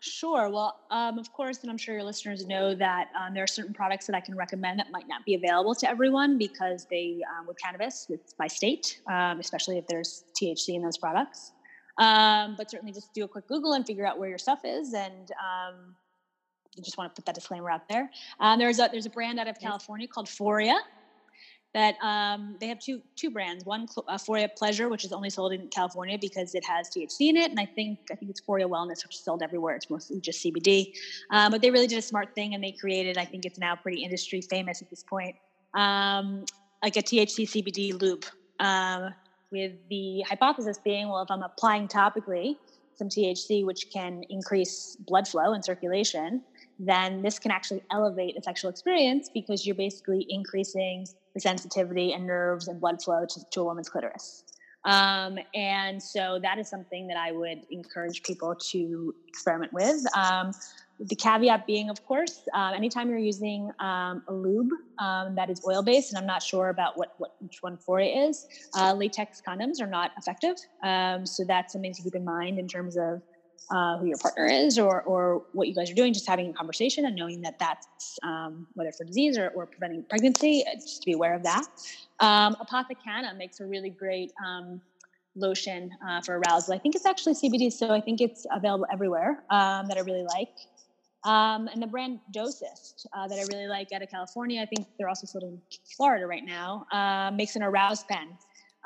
Sure. 0.01 0.49
Well, 0.49 0.79
um, 0.91 1.19
of 1.19 1.31
course, 1.33 1.59
and 1.61 1.69
I'm 1.69 1.77
sure 1.77 1.93
your 1.93 2.05
listeners 2.05 2.45
know 2.45 2.73
that 2.73 3.09
um, 3.19 3.33
there 3.33 3.43
are 3.43 3.47
certain 3.47 3.73
products 3.73 4.05
that 4.07 4.15
I 4.15 4.21
can 4.21 4.35
recommend 4.35 4.79
that 4.79 4.91
might 4.91 5.09
not 5.09 5.25
be 5.25 5.35
available 5.35 5.75
to 5.75 5.89
everyone 5.89 6.37
because 6.37 6.87
they, 6.89 7.19
um, 7.37 7.45
with 7.45 7.57
cannabis, 7.61 8.07
it's 8.09 8.33
by 8.33 8.47
state, 8.47 9.01
um, 9.11 9.41
especially 9.41 9.77
if 9.77 9.85
there's 9.87 10.23
THC 10.41 10.75
in 10.75 10.81
those 10.81 10.97
products. 10.97 11.51
Um, 11.97 12.55
but 12.57 12.71
certainly 12.71 12.93
just 12.93 13.13
do 13.13 13.25
a 13.25 13.27
quick 13.27 13.47
Google 13.49 13.73
and 13.73 13.85
figure 13.85 14.05
out 14.05 14.17
where 14.17 14.29
your 14.29 14.37
stuff 14.37 14.61
is. 14.63 14.93
And 14.93 15.31
um, 15.31 15.95
you 16.77 16.81
just 16.81 16.97
want 16.97 17.13
to 17.13 17.19
put 17.19 17.25
that 17.25 17.35
disclaimer 17.35 17.69
out 17.69 17.89
there. 17.89 18.09
there's, 18.57 18.79
a, 18.79 18.87
there's 18.89 19.05
a 19.05 19.09
brand 19.09 19.37
out 19.37 19.49
of 19.49 19.59
California 19.59 20.07
called 20.07 20.27
Foria 20.27 20.79
that 21.73 21.95
um, 22.01 22.55
they 22.59 22.67
have 22.67 22.79
two 22.79 23.01
two 23.15 23.29
brands. 23.29 23.65
One 23.65 23.87
uh, 24.07 24.17
Foria 24.17 24.49
Pleasure, 24.55 24.89
which 24.89 25.05
is 25.05 25.11
only 25.11 25.29
sold 25.29 25.53
in 25.53 25.67
California 25.67 26.17
because 26.19 26.55
it 26.55 26.65
has 26.65 26.89
THC 26.89 27.29
in 27.29 27.37
it, 27.37 27.51
and 27.51 27.59
I 27.59 27.65
think 27.65 27.99
I 28.11 28.15
think 28.15 28.31
it's 28.31 28.41
Foria 28.41 28.67
Wellness, 28.67 29.05
which 29.05 29.15
is 29.15 29.23
sold 29.23 29.43
everywhere. 29.43 29.75
It's 29.75 29.89
mostly 29.89 30.19
just 30.19 30.43
CBD. 30.43 30.93
Um, 31.29 31.51
but 31.51 31.61
they 31.61 31.69
really 31.69 31.87
did 31.87 31.99
a 31.99 32.03
smart 32.03 32.33
thing, 32.33 32.55
and 32.55 32.63
they 32.63 32.71
created. 32.71 33.17
I 33.17 33.25
think 33.25 33.45
it's 33.45 33.59
now 33.59 33.75
pretty 33.75 34.03
industry 34.03 34.41
famous 34.41 34.81
at 34.81 34.89
this 34.89 35.03
point, 35.03 35.35
um, 35.75 36.45
like 36.81 36.97
a 36.97 37.01
THC 37.01 37.47
CBD 37.47 37.99
loop. 37.99 38.25
Um, 38.59 39.13
with 39.51 39.73
the 39.89 40.21
hypothesis 40.21 40.77
being, 40.77 41.09
well, 41.09 41.21
if 41.21 41.31
I'm 41.31 41.41
applying 41.41 41.87
topically 41.87 42.57
some 42.95 43.09
THC, 43.09 43.65
which 43.65 43.89
can 43.91 44.23
increase 44.29 44.95
blood 45.07 45.27
flow 45.27 45.53
and 45.53 45.63
circulation, 45.63 46.43
then 46.79 47.21
this 47.21 47.37
can 47.37 47.51
actually 47.51 47.83
elevate 47.91 48.37
a 48.37 48.41
sexual 48.41 48.71
experience 48.71 49.29
because 49.33 49.65
you're 49.65 49.75
basically 49.75 50.25
increasing 50.29 51.05
the 51.33 51.39
sensitivity 51.39 52.13
and 52.13 52.25
nerves 52.25 52.69
and 52.69 52.79
blood 52.79 53.01
flow 53.01 53.25
to, 53.29 53.39
to 53.51 53.61
a 53.61 53.63
woman's 53.65 53.89
clitoris. 53.89 54.43
Um, 54.85 55.37
and 55.53 56.01
so 56.01 56.39
that 56.41 56.57
is 56.57 56.69
something 56.69 57.07
that 57.07 57.17
I 57.17 57.33
would 57.33 57.65
encourage 57.69 58.23
people 58.23 58.55
to 58.71 59.13
experiment 59.27 59.73
with. 59.73 60.05
Um, 60.15 60.51
the 60.99 61.15
caveat 61.15 61.65
being, 61.65 61.89
of 61.89 62.05
course, 62.05 62.41
uh, 62.53 62.73
anytime 62.75 63.09
you're 63.09 63.17
using 63.17 63.71
um, 63.79 64.23
a 64.27 64.33
lube 64.33 64.71
um, 64.99 65.35
that 65.35 65.49
is 65.49 65.61
oil 65.65 65.81
based, 65.81 66.11
and 66.11 66.17
I'm 66.17 66.25
not 66.25 66.43
sure 66.43 66.69
about 66.69 66.97
what, 66.97 67.13
what 67.17 67.35
which 67.39 67.59
one 67.61 67.77
Foria 67.77 68.29
is, 68.29 68.47
uh, 68.77 68.93
latex 68.93 69.41
condoms 69.45 69.81
are 69.81 69.87
not 69.87 70.11
effective. 70.17 70.57
Um, 70.83 71.25
so 71.25 71.45
that's 71.45 71.73
something 71.73 71.93
to 71.93 72.01
keep 72.01 72.15
in 72.15 72.25
mind 72.25 72.59
in 72.59 72.67
terms 72.67 72.97
of 72.97 73.21
uh, 73.71 73.97
who 73.97 74.07
your 74.07 74.17
partner 74.17 74.45
is 74.45 74.79
or, 74.79 75.01
or 75.03 75.43
what 75.53 75.67
you 75.67 75.75
guys 75.75 75.91
are 75.91 75.95
doing, 75.95 76.13
just 76.13 76.27
having 76.27 76.49
a 76.49 76.53
conversation 76.53 77.05
and 77.05 77.15
knowing 77.15 77.41
that 77.41 77.59
that's 77.59 78.17
um, 78.23 78.67
whether 78.73 78.91
for 78.91 79.03
disease 79.03 79.37
or, 79.37 79.49
or 79.49 79.65
preventing 79.65 80.03
pregnancy, 80.09 80.63
uh, 80.67 80.75
just 80.75 81.01
to 81.01 81.05
be 81.05 81.13
aware 81.13 81.35
of 81.35 81.43
that. 81.43 81.65
Um, 82.19 82.55
Apothecanna 82.55 83.37
makes 83.37 83.59
a 83.59 83.65
really 83.65 83.89
great 83.89 84.31
um, 84.45 84.81
lotion 85.35 85.91
uh, 86.07 86.21
for 86.21 86.39
arousal. 86.39 86.73
I 86.73 86.79
think 86.79 86.95
it's 86.95 87.05
actually 87.05 87.33
CBD, 87.33 87.71
so 87.71 87.93
I 87.93 88.01
think 88.01 88.21
it's 88.21 88.45
available 88.51 88.87
everywhere 88.91 89.43
um, 89.49 89.87
that 89.87 89.97
I 89.97 90.01
really 90.01 90.23
like. 90.23 90.49
Um, 91.25 91.67
and 91.67 91.81
the 91.81 91.87
brand 91.87 92.19
Dosist 92.33 93.05
uh, 93.13 93.27
that 93.27 93.37
I 93.37 93.43
really 93.53 93.67
like 93.67 93.91
out 93.91 94.01
of 94.01 94.09
California, 94.09 94.61
I 94.61 94.65
think 94.65 94.87
they're 94.97 95.09
also 95.09 95.27
sold 95.27 95.43
in 95.43 95.61
Florida 95.97 96.25
right 96.25 96.45
now, 96.45 96.85
uh, 96.91 97.29
makes 97.35 97.55
an 97.55 97.63
aroused 97.63 98.07
pen 98.07 98.37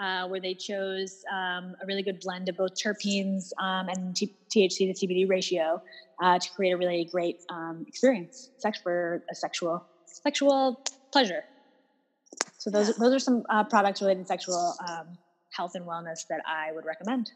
uh, 0.03 0.27
where 0.27 0.41
they 0.41 0.53
chose 0.53 1.23
um, 1.31 1.75
a 1.81 1.85
really 1.85 2.03
good 2.03 2.19
blend 2.19 2.49
of 2.49 2.57
both 2.57 2.75
terpenes 2.75 3.51
um, 3.57 3.87
and 3.87 4.15
T- 4.15 4.35
THC 4.49 4.93
to 4.93 5.07
CBD 5.07 5.29
ratio 5.29 5.81
uh, 6.21 6.37
to 6.37 6.49
create 6.51 6.71
a 6.71 6.77
really 6.77 7.07
great 7.09 7.39
um, 7.49 7.85
experience 7.87 8.49
sex 8.57 8.79
for 8.83 9.23
a 9.31 9.35
sexual 9.35 9.85
sexual 10.05 10.83
pleasure. 11.11 11.43
So 12.57 12.69
those 12.69 12.89
yeah. 12.89 12.93
those 12.99 13.13
are 13.13 13.19
some 13.19 13.43
uh, 13.49 13.63
products 13.63 14.01
related 14.01 14.23
to 14.23 14.27
sexual 14.27 14.75
um, 14.89 15.17
health 15.51 15.75
and 15.75 15.85
wellness 15.85 16.27
that 16.29 16.41
I 16.45 16.73
would 16.73 16.85
recommend. 16.85 17.31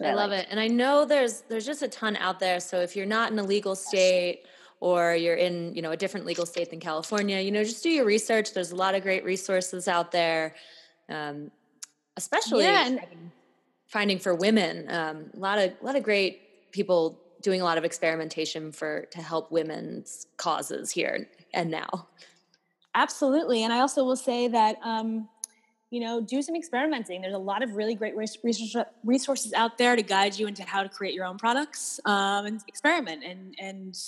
I, 0.00 0.06
I 0.06 0.14
love 0.14 0.30
like. 0.30 0.44
it, 0.44 0.46
and 0.50 0.58
I 0.58 0.68
know 0.68 1.04
there's 1.04 1.42
there's 1.50 1.66
just 1.66 1.82
a 1.82 1.88
ton 1.88 2.16
out 2.16 2.40
there. 2.40 2.60
So 2.60 2.80
if 2.80 2.96
you're 2.96 3.06
not 3.06 3.30
in 3.30 3.38
a 3.38 3.42
legal 3.42 3.74
state 3.74 4.44
or 4.80 5.14
you're 5.14 5.34
in 5.34 5.74
you 5.74 5.82
know 5.82 5.90
a 5.90 5.98
different 5.98 6.24
legal 6.24 6.46
state 6.46 6.70
than 6.70 6.80
California, 6.80 7.40
you 7.40 7.50
know 7.50 7.62
just 7.62 7.82
do 7.82 7.90
your 7.90 8.06
research. 8.06 8.54
There's 8.54 8.72
a 8.72 8.76
lot 8.76 8.94
of 8.94 9.02
great 9.02 9.22
resources 9.22 9.86
out 9.86 10.12
there 10.12 10.54
um, 11.08 11.50
especially 12.18 12.64
yeah, 12.64 12.86
and- 12.86 13.00
finding 13.86 14.18
for 14.18 14.34
women. 14.34 14.86
Um, 14.90 15.30
a 15.34 15.38
lot 15.38 15.58
of 15.58 15.72
a 15.80 15.84
lot 15.84 15.96
of 15.96 16.02
great 16.02 16.70
people 16.72 17.18
doing 17.40 17.60
a 17.60 17.64
lot 17.64 17.78
of 17.78 17.84
experimentation 17.84 18.72
for 18.72 19.06
to 19.12 19.22
help 19.22 19.50
women's 19.50 20.26
causes 20.36 20.90
here 20.90 21.28
and 21.54 21.70
now. 21.70 22.08
Absolutely, 22.94 23.62
and 23.62 23.72
I 23.72 23.80
also 23.80 24.04
will 24.04 24.16
say 24.16 24.48
that 24.48 24.76
um, 24.82 25.28
you 25.90 26.00
know 26.00 26.20
do 26.20 26.42
some 26.42 26.56
experimenting. 26.56 27.22
There's 27.22 27.34
a 27.34 27.38
lot 27.38 27.62
of 27.62 27.76
really 27.76 27.94
great 27.94 28.14
resources 28.16 29.52
out 29.54 29.78
there 29.78 29.96
to 29.96 30.02
guide 30.02 30.38
you 30.38 30.46
into 30.46 30.64
how 30.64 30.82
to 30.82 30.88
create 30.88 31.14
your 31.14 31.24
own 31.24 31.38
products 31.38 32.00
um, 32.04 32.46
and 32.46 32.60
experiment 32.66 33.24
and 33.24 33.54
and 33.58 33.98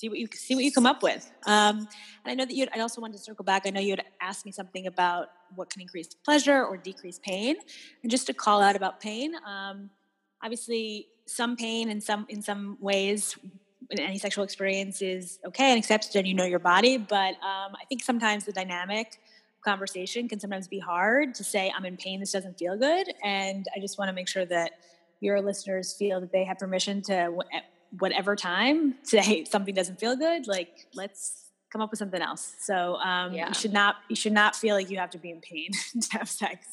see 0.00 0.08
what 0.08 0.18
you 0.18 0.26
see 0.32 0.54
what 0.54 0.64
you 0.64 0.72
come 0.72 0.86
up 0.86 1.02
with. 1.02 1.30
Um, 1.46 1.78
and 2.24 2.26
I 2.26 2.34
know 2.34 2.46
that 2.46 2.54
you. 2.54 2.66
I 2.74 2.80
also 2.80 3.00
wanted 3.00 3.18
to 3.18 3.22
circle 3.22 3.44
back. 3.44 3.62
I 3.66 3.70
know 3.70 3.80
you 3.80 3.92
had 3.92 4.04
asked 4.20 4.46
me 4.46 4.52
something 4.52 4.86
about 4.86 5.28
what 5.54 5.70
can 5.70 5.82
increase 5.82 6.08
pleasure 6.24 6.64
or 6.64 6.76
decrease 6.76 7.18
pain, 7.18 7.56
and 8.02 8.10
just 8.10 8.26
to 8.28 8.34
call 8.34 8.62
out 8.62 8.76
about 8.76 9.00
pain. 9.00 9.34
Um, 9.46 9.90
obviously, 10.42 11.08
some 11.26 11.56
pain 11.56 11.90
in 11.90 12.00
some 12.00 12.26
in 12.28 12.40
some 12.40 12.78
ways 12.80 13.36
in 13.90 14.00
any 14.00 14.18
sexual 14.18 14.44
experience 14.44 15.02
is 15.02 15.38
okay 15.44 15.70
and 15.70 15.78
accepted, 15.78 16.16
and 16.16 16.26
you 16.26 16.34
know 16.34 16.44
your 16.44 16.58
body. 16.58 16.96
But 16.96 17.34
um, 17.42 17.74
I 17.80 17.84
think 17.88 18.02
sometimes 18.02 18.44
the 18.44 18.52
dynamic 18.52 19.20
conversation 19.62 20.26
can 20.26 20.40
sometimes 20.40 20.66
be 20.66 20.78
hard 20.78 21.34
to 21.34 21.44
say, 21.44 21.70
"I'm 21.76 21.84
in 21.84 21.96
pain. 21.98 22.20
This 22.20 22.32
doesn't 22.32 22.58
feel 22.58 22.76
good," 22.78 23.08
and 23.22 23.66
I 23.76 23.80
just 23.80 23.98
want 23.98 24.08
to 24.08 24.14
make 24.14 24.28
sure 24.28 24.46
that 24.46 24.72
your 25.20 25.42
listeners 25.42 25.92
feel 25.92 26.18
that 26.20 26.32
they 26.32 26.44
have 26.44 26.58
permission 26.58 27.02
to 27.02 27.30
whatever 27.98 28.36
time 28.36 28.94
say 29.02 29.44
something 29.44 29.74
doesn't 29.74 29.98
feel 29.98 30.16
good 30.16 30.46
like 30.46 30.86
let's 30.94 31.40
come 31.70 31.80
up 31.80 31.90
with 31.90 31.98
something 31.98 32.20
else. 32.20 32.54
So 32.60 32.96
um, 32.96 33.32
yeah. 33.32 33.48
you 33.48 33.54
should 33.54 33.72
not 33.72 33.96
you 34.08 34.16
should 34.16 34.32
not 34.32 34.56
feel 34.56 34.76
like 34.76 34.90
you 34.90 34.98
have 34.98 35.10
to 35.10 35.18
be 35.18 35.30
in 35.30 35.40
pain 35.40 35.70
to 36.00 36.18
have 36.18 36.28
sex. 36.28 36.66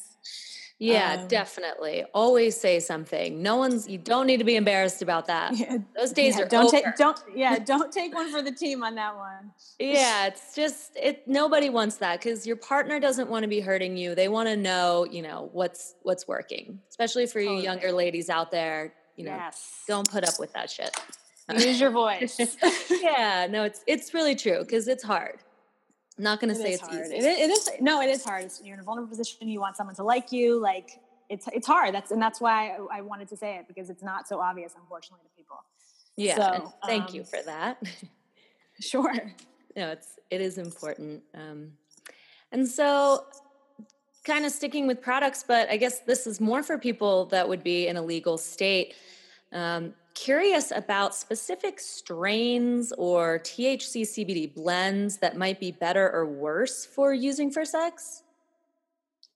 Yeah 0.80 1.18
um, 1.22 1.28
definitely. 1.28 2.04
Always 2.14 2.56
say 2.56 2.78
something. 2.78 3.42
No 3.42 3.56
one's 3.56 3.88
you 3.88 3.98
don't 3.98 4.26
need 4.26 4.36
to 4.36 4.44
be 4.44 4.54
embarrassed 4.54 5.02
about 5.02 5.26
that. 5.26 5.52
Yeah, 5.56 5.78
those 5.96 6.12
days 6.12 6.36
yeah, 6.36 6.44
are 6.44 6.48
don't 6.48 6.70
take 6.70 6.84
don't 6.96 7.20
yeah 7.34 7.58
don't 7.58 7.90
take 7.90 8.14
one 8.14 8.30
for 8.30 8.42
the 8.42 8.52
team 8.52 8.84
on 8.84 8.94
that 8.94 9.16
one. 9.16 9.50
Yeah 9.78 10.26
it's 10.26 10.54
just 10.54 10.96
it 10.96 11.26
nobody 11.26 11.68
wants 11.68 11.96
that 11.96 12.20
because 12.20 12.46
your 12.46 12.56
partner 12.56 13.00
doesn't 13.00 13.28
want 13.28 13.42
to 13.42 13.48
be 13.48 13.60
hurting 13.60 13.96
you. 13.96 14.14
They 14.14 14.28
want 14.28 14.48
to 14.48 14.56
know 14.56 15.04
you 15.10 15.22
know 15.22 15.48
what's 15.52 15.94
what's 16.02 16.28
working 16.28 16.80
especially 16.90 17.26
for 17.26 17.40
totally. 17.40 17.58
you 17.58 17.62
younger 17.62 17.92
ladies 17.92 18.30
out 18.30 18.50
there 18.50 18.94
you 19.18 19.24
know, 19.24 19.34
yes. 19.34 19.82
don't 19.88 20.08
put 20.08 20.26
up 20.26 20.38
with 20.38 20.52
that 20.52 20.70
shit. 20.70 20.96
Use 21.52 21.80
your 21.80 21.90
voice. 21.90 22.38
yeah, 23.02 23.48
no, 23.50 23.64
it's 23.64 23.82
it's 23.86 24.14
really 24.14 24.36
true 24.36 24.60
because 24.60 24.86
it's 24.86 25.02
hard. 25.02 25.38
I'm 26.16 26.24
not 26.24 26.40
going 26.40 26.54
to 26.54 26.60
say 26.60 26.72
it's 26.72 26.82
hard. 26.82 27.06
easy. 27.06 27.16
It 27.16 27.24
is, 27.24 27.38
it 27.38 27.50
is 27.50 27.70
no, 27.80 28.00
it 28.00 28.10
is 28.10 28.24
hard. 28.24 28.44
It's, 28.44 28.62
you're 28.62 28.74
in 28.74 28.80
a 28.80 28.82
vulnerable 28.82 29.08
position. 29.08 29.48
You 29.48 29.60
want 29.60 29.76
someone 29.76 29.96
to 29.96 30.04
like 30.04 30.30
you. 30.30 30.60
Like 30.60 31.00
it's 31.28 31.48
it's 31.52 31.66
hard. 31.66 31.94
That's 31.94 32.12
and 32.12 32.22
that's 32.22 32.40
why 32.40 32.76
I, 32.90 32.98
I 32.98 33.00
wanted 33.00 33.28
to 33.30 33.36
say 33.36 33.56
it 33.56 33.66
because 33.66 33.90
it's 33.90 34.02
not 34.02 34.28
so 34.28 34.40
obvious, 34.40 34.74
unfortunately, 34.78 35.24
to 35.24 35.36
people. 35.36 35.56
Yeah. 36.16 36.36
So, 36.36 36.74
thank 36.86 37.10
um, 37.10 37.14
you 37.14 37.24
for 37.24 37.40
that. 37.44 37.82
sure. 38.80 39.14
No, 39.76 39.90
it's 39.90 40.18
it 40.30 40.40
is 40.40 40.58
important. 40.58 41.22
Um, 41.34 41.72
and 42.52 42.68
so 42.68 43.24
kind 44.28 44.44
of 44.44 44.52
sticking 44.52 44.86
with 44.86 45.00
products, 45.00 45.42
but 45.42 45.70
I 45.70 45.78
guess 45.78 46.00
this 46.00 46.26
is 46.26 46.38
more 46.38 46.62
for 46.62 46.76
people 46.76 47.24
that 47.26 47.48
would 47.48 47.64
be 47.64 47.88
in 47.88 47.96
a 47.96 48.02
legal 48.02 48.36
state. 48.36 48.94
Um, 49.52 49.94
curious 50.14 50.70
about 50.70 51.14
specific 51.14 51.80
strains 51.80 52.92
or 52.98 53.38
THC 53.38 54.02
CBD 54.02 54.54
blends 54.54 55.16
that 55.18 55.38
might 55.38 55.58
be 55.58 55.72
better 55.72 56.10
or 56.12 56.26
worse 56.26 56.84
for 56.84 57.14
using 57.14 57.50
for 57.50 57.64
sex? 57.64 58.22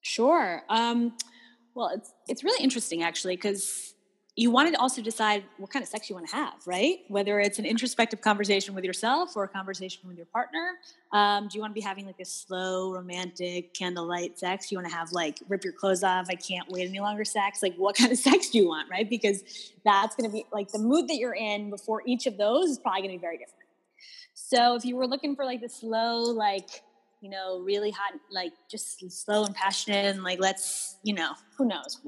Sure. 0.03 0.63
Um, 0.69 1.15
well, 1.75 1.89
it's 1.95 2.13
it's 2.29 2.45
really 2.45 2.63
interesting 2.63 3.03
actually 3.03 3.37
because 3.37 3.92
you 4.35 4.51
want 4.51 4.73
to 4.73 4.81
also 4.81 5.03
decide 5.03 5.45
what 5.59 5.71
kind 5.71 5.83
of 5.83 5.89
sex 5.89 6.09
you 6.09 6.17
want 6.17 6.27
to 6.27 6.35
have, 6.35 6.55
right? 6.67 7.01
Whether 7.09 7.39
it's 7.39 7.59
an 7.59 7.67
introspective 7.67 8.23
conversation 8.23 8.75
with 8.75 8.83
yourself 8.83 9.37
or 9.37 9.45
a 9.45 9.49
conversation 9.49 10.09
with 10.09 10.17
your 10.17 10.27
partner. 10.27 10.79
Um, 11.13 11.49
do 11.49 11.59
you 11.59 11.61
want 11.61 11.73
to 11.73 11.75
be 11.75 11.83
having 11.83 12.07
like 12.07 12.19
a 12.19 12.25
slow, 12.25 12.95
romantic, 12.95 13.75
candlelight 13.75 14.39
sex? 14.39 14.73
You 14.73 14.79
want 14.79 14.89
to 14.89 14.95
have 14.95 15.13
like 15.13 15.39
rip 15.49 15.65
your 15.65 15.75
clothes 15.75 16.03
off, 16.03 16.29
I 16.31 16.35
can't 16.35 16.67
wait 16.71 16.89
any 16.89 17.01
longer 17.01 17.27
sex? 17.27 17.63
Like, 17.63 17.77
what 17.77 17.95
kind 17.99 18.11
of 18.11 18.17
sex 18.17 18.49
do 18.49 18.59
you 18.59 18.69
want, 18.69 18.89
right? 18.91 19.09
Because 19.09 19.73
that's 19.85 20.17
going 20.17 20.31
to 20.31 20.33
be 20.33 20.47
like 20.51 20.73
the 20.73 20.79
mood 20.79 21.09
that 21.09 21.17
you're 21.17 21.35
in 21.35 21.69
before 21.69 22.03
each 22.07 22.27
of 22.27 22.39
those 22.39 22.71
is 22.71 22.79
probably 22.79 23.03
going 23.03 23.13
to 23.13 23.19
be 23.19 23.21
very 23.21 23.37
different. 23.37 23.59
So, 24.33 24.77
if 24.77 24.85
you 24.87 24.97
were 24.97 25.07
looking 25.07 25.37
for 25.37 25.45
like 25.45 25.61
the 25.61 25.69
slow, 25.69 26.23
like, 26.23 26.71
you 27.21 27.29
know, 27.29 27.61
really 27.61 27.91
hot, 27.91 28.19
like 28.31 28.53
just 28.71 28.99
slow 29.11 29.45
and 29.45 29.55
passionate, 29.55 30.07
and 30.07 30.25
like, 30.25 30.41
let's, 30.41 30.97
you 31.03 31.13
know, 31.13 31.33
who 31.59 31.67
knows? 31.67 32.01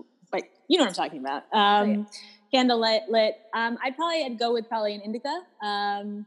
You 0.68 0.78
know 0.78 0.84
what 0.84 0.88
I'm 0.88 0.94
talking 0.94 1.20
about. 1.20 1.42
Um, 1.52 2.06
Candlelit 2.52 3.08
lit. 3.08 3.34
Um, 3.52 3.78
I'd 3.82 3.96
probably 3.96 4.24
I'd 4.24 4.38
go 4.38 4.52
with 4.52 4.68
probably 4.68 4.94
an 4.94 5.00
indica. 5.00 5.42
Um, 5.62 6.26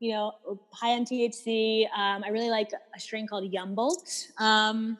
you 0.00 0.12
know, 0.12 0.32
high 0.72 0.92
end 0.92 1.06
THC. 1.06 1.84
Um, 1.90 2.22
I 2.24 2.28
really 2.28 2.50
like 2.50 2.70
a 2.94 3.00
strain 3.00 3.26
called 3.26 3.52
Yumboldt. 3.52 4.30
Um, 4.40 4.98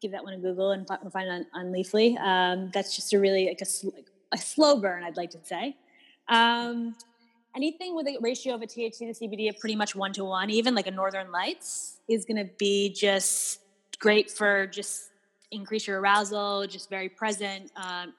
give 0.00 0.12
that 0.12 0.24
one 0.24 0.34
a 0.34 0.38
Google 0.38 0.72
and 0.72 0.86
find 0.86 1.28
it 1.28 1.30
on, 1.30 1.46
on 1.54 1.72
Leafly. 1.72 2.18
Um, 2.20 2.70
that's 2.72 2.94
just 2.94 3.12
a 3.12 3.18
really 3.18 3.46
like 3.46 3.60
a, 3.60 3.86
like 3.94 4.06
a 4.32 4.38
slow 4.38 4.80
burn, 4.80 5.04
I'd 5.04 5.16
like 5.16 5.30
to 5.30 5.38
say. 5.44 5.76
Um, 6.28 6.94
anything 7.54 7.94
with 7.94 8.06
a 8.06 8.16
ratio 8.20 8.54
of 8.54 8.62
a 8.62 8.66
THC 8.66 8.98
to 8.98 9.26
CBD 9.26 9.48
of 9.48 9.58
pretty 9.58 9.76
much 9.76 9.94
one 9.94 10.12
to 10.14 10.24
one, 10.24 10.50
even 10.50 10.74
like 10.74 10.86
a 10.86 10.90
Northern 10.90 11.30
Lights, 11.30 11.98
is 12.08 12.24
going 12.24 12.38
to 12.38 12.50
be 12.58 12.92
just 12.92 13.60
great 13.98 14.30
for 14.30 14.66
just 14.66 15.11
increase 15.52 15.86
your 15.86 16.00
arousal, 16.00 16.66
just 16.66 16.90
very 16.90 17.08
present, 17.08 17.70
um, 17.76 18.14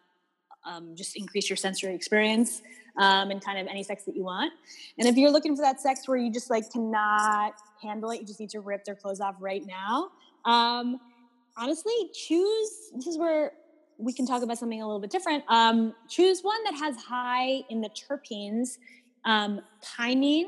um, 0.65 0.95
just 0.95 1.17
increase 1.17 1.49
your 1.49 1.57
sensory 1.57 1.93
experience 1.93 2.61
um, 2.97 3.31
and 3.31 3.43
kind 3.43 3.59
of 3.59 3.67
any 3.67 3.83
sex 3.83 4.03
that 4.03 4.15
you 4.15 4.23
want. 4.23 4.53
And 4.97 5.07
if 5.07 5.17
you're 5.17 5.31
looking 5.31 5.55
for 5.55 5.61
that 5.61 5.81
sex 5.81 6.07
where 6.07 6.17
you 6.17 6.31
just 6.31 6.49
like 6.49 6.71
cannot 6.71 7.53
handle 7.81 8.11
it, 8.11 8.21
you 8.21 8.27
just 8.27 8.39
need 8.39 8.51
to 8.51 8.59
rip 8.59 8.85
their 8.85 8.95
clothes 8.95 9.19
off 9.19 9.35
right 9.39 9.63
now. 9.65 10.09
Um, 10.45 10.99
honestly, 11.57 11.93
choose. 12.13 12.91
This 12.95 13.07
is 13.07 13.17
where 13.17 13.53
we 13.97 14.13
can 14.13 14.25
talk 14.25 14.41
about 14.41 14.57
something 14.57 14.81
a 14.81 14.85
little 14.85 15.01
bit 15.01 15.11
different. 15.11 15.43
Um, 15.47 15.93
choose 16.09 16.41
one 16.41 16.63
that 16.65 16.75
has 16.75 16.95
high 16.97 17.61
in 17.69 17.81
the 17.81 17.89
terpenes, 17.89 18.77
um, 19.25 19.61
pinene 19.83 20.45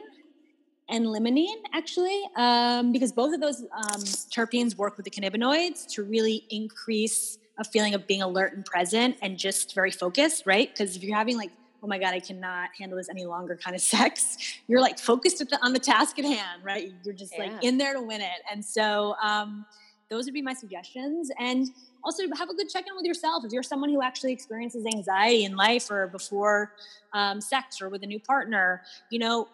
and 0.89 1.05
limonene 1.05 1.61
actually 1.73 2.21
um, 2.35 2.91
because 2.91 3.11
both 3.11 3.33
of 3.33 3.41
those 3.41 3.61
um, 3.61 4.01
terpenes 4.31 4.77
work 4.77 4.97
with 4.97 5.03
the 5.03 5.09
cannabinoids 5.09 5.87
to 5.87 6.03
really 6.03 6.45
increase 6.49 7.37
a 7.57 7.63
feeling 7.63 7.93
of 7.93 8.05
being 8.05 8.21
alert 8.21 8.53
and 8.53 8.65
present 8.65 9.15
and 9.21 9.37
just 9.37 9.73
very 9.73 9.91
focused 9.91 10.45
right? 10.45 10.69
Because 10.69 10.95
if 10.95 11.03
you're 11.03 11.17
having 11.17 11.37
like 11.37 11.51
oh 11.83 11.87
my 11.87 11.99
god 11.99 12.13
i 12.13 12.19
cannot 12.19 12.69
handle 12.77 12.97
this 12.97 13.09
any 13.09 13.25
longer 13.25 13.55
kind 13.55 13.75
of 13.75 13.81
sex 13.93 14.57
you're 14.67 14.81
like 14.81 14.97
focused 14.97 15.37
the, 15.37 15.59
on 15.61 15.71
the 15.71 15.79
task 15.79 16.17
at 16.19 16.25
hand 16.25 16.63
right? 16.63 16.93
You're 17.03 17.13
just 17.13 17.33
yeah. 17.37 17.45
like 17.45 17.63
in 17.63 17.77
there 17.77 17.93
to 17.93 18.01
win 18.01 18.21
it. 18.21 18.41
And 18.51 18.63
so 18.63 19.15
um, 19.21 19.65
those 20.09 20.25
would 20.25 20.33
be 20.33 20.41
my 20.41 20.53
suggestions. 20.53 21.31
And 21.39 21.67
also 22.03 22.23
have 22.37 22.49
a 22.49 22.53
good 22.53 22.69
check-in 22.69 22.95
with 22.95 23.05
yourself. 23.05 23.43
If 23.43 23.51
you're 23.51 23.63
someone 23.63 23.89
who 23.89 24.03
actually 24.03 24.31
experiences 24.31 24.85
anxiety 24.85 25.45
in 25.45 25.55
life 25.55 25.89
or 25.89 26.07
before 26.07 26.73
um, 27.13 27.41
sex 27.41 27.81
or 27.81 27.89
with 27.89 28.03
a 28.03 28.05
new 28.05 28.19
partner 28.19 28.81
you 29.09 29.17
know 29.17 29.47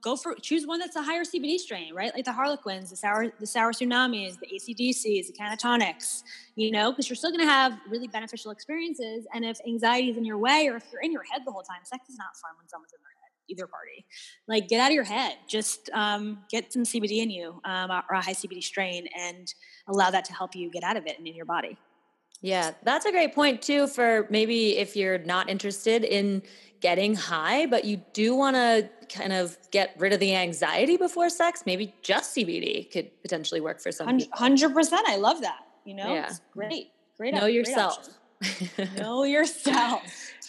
go 0.00 0.16
for 0.16 0.34
choose 0.34 0.66
one 0.66 0.78
that's 0.78 0.96
a 0.96 1.02
higher 1.02 1.24
CBD 1.24 1.58
strain, 1.58 1.94
right? 1.94 2.14
Like 2.14 2.24
the 2.24 2.32
Harlequins, 2.32 2.90
the 2.90 2.96
sour, 2.96 3.32
the 3.38 3.46
sour 3.46 3.72
tsunamis, 3.72 4.38
the 4.38 4.46
ACDCs, 4.46 5.26
the 5.26 5.34
Cannatonics, 5.38 6.22
you 6.56 6.70
know, 6.70 6.90
because 6.90 7.08
you're 7.08 7.16
still 7.16 7.30
going 7.30 7.44
to 7.44 7.50
have 7.50 7.78
really 7.88 8.08
beneficial 8.08 8.50
experiences. 8.50 9.26
And 9.34 9.44
if 9.44 9.58
anxiety 9.66 10.10
is 10.10 10.16
in 10.16 10.24
your 10.24 10.38
way, 10.38 10.68
or 10.68 10.76
if 10.76 10.84
you're 10.92 11.02
in 11.02 11.12
your 11.12 11.24
head 11.30 11.42
the 11.44 11.52
whole 11.52 11.62
time, 11.62 11.80
sex 11.84 12.08
is 12.08 12.16
not 12.16 12.36
fun 12.36 12.52
when 12.58 12.68
someone's 12.68 12.92
in 12.92 13.00
their 13.00 13.08
head. 13.08 13.16
Either 13.48 13.66
party, 13.66 14.06
like 14.46 14.68
get 14.68 14.80
out 14.80 14.90
of 14.90 14.94
your 14.94 15.02
head. 15.02 15.34
Just 15.48 15.90
um, 15.92 16.38
get 16.50 16.72
some 16.72 16.84
CBD 16.84 17.18
in 17.22 17.30
you, 17.30 17.60
um, 17.64 17.90
or 17.90 18.14
a 18.14 18.22
high 18.22 18.32
CBD 18.32 18.62
strain, 18.62 19.08
and 19.18 19.52
allow 19.88 20.08
that 20.10 20.24
to 20.26 20.32
help 20.32 20.54
you 20.54 20.70
get 20.70 20.84
out 20.84 20.96
of 20.96 21.06
it 21.06 21.18
and 21.18 21.26
in 21.26 21.34
your 21.34 21.46
body. 21.46 21.76
Yeah, 22.42 22.72
that's 22.82 23.04
a 23.06 23.12
great 23.12 23.34
point 23.34 23.62
too. 23.62 23.86
For 23.86 24.26
maybe 24.30 24.78
if 24.78 24.96
you're 24.96 25.18
not 25.18 25.50
interested 25.50 26.04
in 26.04 26.42
getting 26.80 27.14
high, 27.14 27.66
but 27.66 27.84
you 27.84 28.02
do 28.12 28.34
want 28.34 28.56
to 28.56 28.88
kind 29.14 29.32
of 29.32 29.58
get 29.70 29.94
rid 29.98 30.12
of 30.12 30.20
the 30.20 30.34
anxiety 30.34 30.96
before 30.96 31.28
sex, 31.28 31.64
maybe 31.66 31.94
just 32.02 32.34
CBD 32.34 32.90
could 32.90 33.10
potentially 33.22 33.60
work 33.60 33.80
for 33.80 33.92
some 33.92 34.06
100, 34.06 34.24
people. 34.64 34.82
100%. 34.82 35.02
I 35.06 35.16
love 35.16 35.42
that. 35.42 35.66
You 35.84 35.94
know, 35.94 36.14
yeah. 36.14 36.26
It's 36.28 36.40
great. 36.52 36.90
Great. 37.18 37.34
Know 37.34 37.46
yourself. 37.46 38.08
know 38.96 39.24
yourself. 39.24 40.02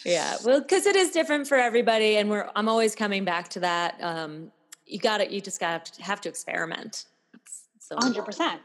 Yeah. 0.05 0.37
Well, 0.45 0.61
because 0.61 0.85
it 0.85 0.95
is 0.95 1.11
different 1.11 1.47
for 1.47 1.57
everybody. 1.57 2.17
And 2.17 2.29
we're, 2.29 2.49
I'm 2.55 2.69
always 2.69 2.95
coming 2.95 3.25
back 3.25 3.49
to 3.49 3.59
that. 3.61 3.97
Um, 4.01 4.51
you 4.85 4.99
got 4.99 5.17
to, 5.17 5.31
you 5.31 5.41
just 5.41 5.59
got 5.59 5.85
to 5.85 6.03
have 6.03 6.21
to 6.21 6.29
experiment. 6.29 7.05
So 7.79 7.97
100%. 7.97 8.59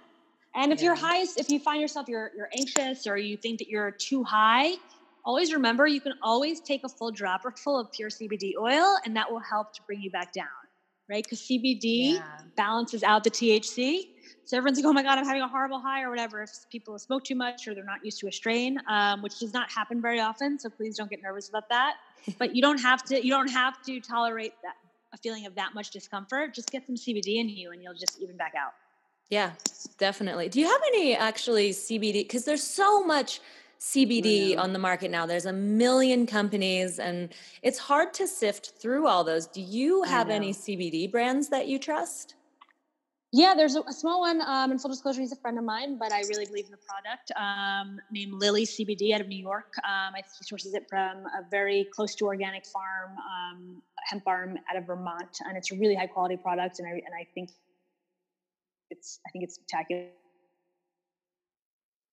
And 0.57 0.73
if 0.73 0.81
yeah. 0.81 0.87
you're 0.87 0.95
high, 0.95 1.23
if 1.37 1.51
you 1.51 1.61
find 1.61 1.81
yourself 1.81 2.09
you're 2.09 2.33
you're 2.37 2.49
anxious 2.57 3.07
or 3.07 3.17
you 3.17 3.37
think 3.37 3.59
that 3.59 3.69
you're 3.69 3.91
too 3.91 4.25
high, 4.25 4.75
always 5.25 5.53
remember 5.53 5.87
you 5.87 6.01
can 6.01 6.15
always 6.23 6.61
take 6.61 6.83
a 6.85 6.89
full 6.89 7.11
dropper 7.11 7.51
full 7.51 7.79
of 7.79 7.93
pure 7.93 8.09
CBD 8.09 8.53
oil 8.59 8.97
and 9.05 9.15
that 9.17 9.31
will 9.31 9.41
help 9.41 9.75
to 9.75 9.83
bring 9.83 10.01
you 10.01 10.11
back 10.11 10.33
down, 10.33 10.47
right? 11.11 11.23
Because 11.23 11.41
CBD 11.41 12.15
yeah. 12.15 12.23
balances 12.57 13.03
out 13.03 13.23
the 13.23 13.31
THC. 13.31 14.09
So 14.45 14.57
everyone's 14.57 14.79
like, 14.79 14.87
oh 14.87 14.93
my 14.93 15.03
God, 15.03 15.19
I'm 15.19 15.25
having 15.25 15.43
a 15.43 15.49
horrible 15.49 15.81
high 15.81 16.03
or 16.03 16.11
whatever. 16.11 16.43
If 16.43 16.51
people 16.71 16.97
smoke 17.01 17.25
too 17.25 17.35
much 17.35 17.67
or 17.67 17.75
they're 17.75 17.85
not 17.85 18.05
used 18.05 18.21
to 18.21 18.29
a 18.29 18.33
strain, 18.33 18.81
um, 18.89 19.21
which 19.21 19.41
does 19.41 19.53
not 19.53 19.71
happen 19.71 20.01
very 20.01 20.21
often. 20.21 20.59
So 20.59 20.71
please 20.71 20.97
don't 20.97 21.11
get 21.11 21.21
nervous 21.21 21.49
about 21.49 21.69
that. 21.69 21.97
but 22.39 22.55
you 22.55 22.63
don't 22.63 22.79
have 22.81 23.03
to, 23.05 23.23
you 23.23 23.31
don't 23.31 23.51
have 23.51 23.83
to 23.83 24.01
tolerate 24.01 24.53
that 24.63 24.77
a 25.13 25.17
feeling 25.19 25.47
of 25.47 25.55
that 25.57 25.75
much 25.75 25.91
discomfort. 25.91 26.55
Just 26.55 26.71
get 26.71 26.87
some 26.87 26.95
CBD 26.95 27.41
in 27.41 27.49
you 27.49 27.73
and 27.73 27.83
you'll 27.83 27.95
just 27.95 28.21
even 28.21 28.37
back 28.37 28.55
out. 28.57 28.73
Yeah, 29.31 29.53
definitely. 29.99 30.49
Do 30.49 30.61
you 30.61 30.67
have 30.67 30.81
any 30.89 31.17
actually 31.17 31.71
CBD? 31.71 32.25
Because 32.25 32.45
there's 32.45 32.63
so 32.63 33.05
much 33.05 33.41
CBD 33.81 34.57
on 34.57 34.73
the 34.73 34.79
market 34.79 35.11
now. 35.11 35.27
There's 35.27 35.47
a 35.47 35.53
million 35.53 36.27
companies 36.27 36.99
and 36.99 37.33
it's 37.63 37.79
hard 37.79 38.15
to 38.15 38.27
sift 38.27 38.73
through 38.81 39.07
all 39.07 39.25
those. 39.25 39.47
Do 39.47 39.61
you 39.61 40.03
have 40.05 40.31
any 40.31 40.53
CBD 40.53 41.11
brands 41.11 41.49
that 41.51 41.69
you 41.69 41.79
trust? 41.79 42.35
Yeah, 43.33 43.55
there's 43.55 43.77
a, 43.77 43.81
a 43.83 43.93
small 43.93 44.21
one. 44.21 44.41
Um, 44.41 44.71
in 44.71 44.79
full 44.79 44.91
disclosure, 44.91 45.21
he's 45.21 45.33
a 45.33 45.37
friend 45.37 45.59
of 45.59 45.65
mine, 45.65 45.99
but 45.99 46.11
I 46.11 46.21
really 46.21 46.47
believe 46.47 46.67
in 46.67 46.71
the 46.71 46.79
product. 46.79 47.33
Um, 47.37 48.01
named 48.11 48.33
Lily 48.33 48.65
CBD 48.65 49.13
out 49.13 49.21
of 49.21 49.29
New 49.29 49.39
York. 49.39 49.75
Um, 49.85 50.15
I 50.15 50.23
he 50.39 50.45
sources 50.45 50.73
it 50.75 50.87
from 50.89 51.27
a 51.27 51.47
very 51.51 51.87
close 51.93 52.15
to 52.15 52.25
organic 52.25 52.65
farm, 52.65 53.11
um, 53.19 53.83
hemp 54.09 54.25
farm 54.25 54.57
out 54.71 54.77
of 54.77 54.87
Vermont, 54.87 55.39
and 55.47 55.57
it's 55.57 55.71
a 55.71 55.77
really 55.77 55.95
high 55.95 56.07
quality 56.07 56.37
product. 56.37 56.79
And 56.79 56.89
I 56.89 56.93
and 56.93 57.15
I 57.21 57.27
think 57.35 57.51
it's 58.91 59.21
I 59.27 59.31
think 59.31 59.45
it's 59.45 59.57
spectacular 59.57 60.07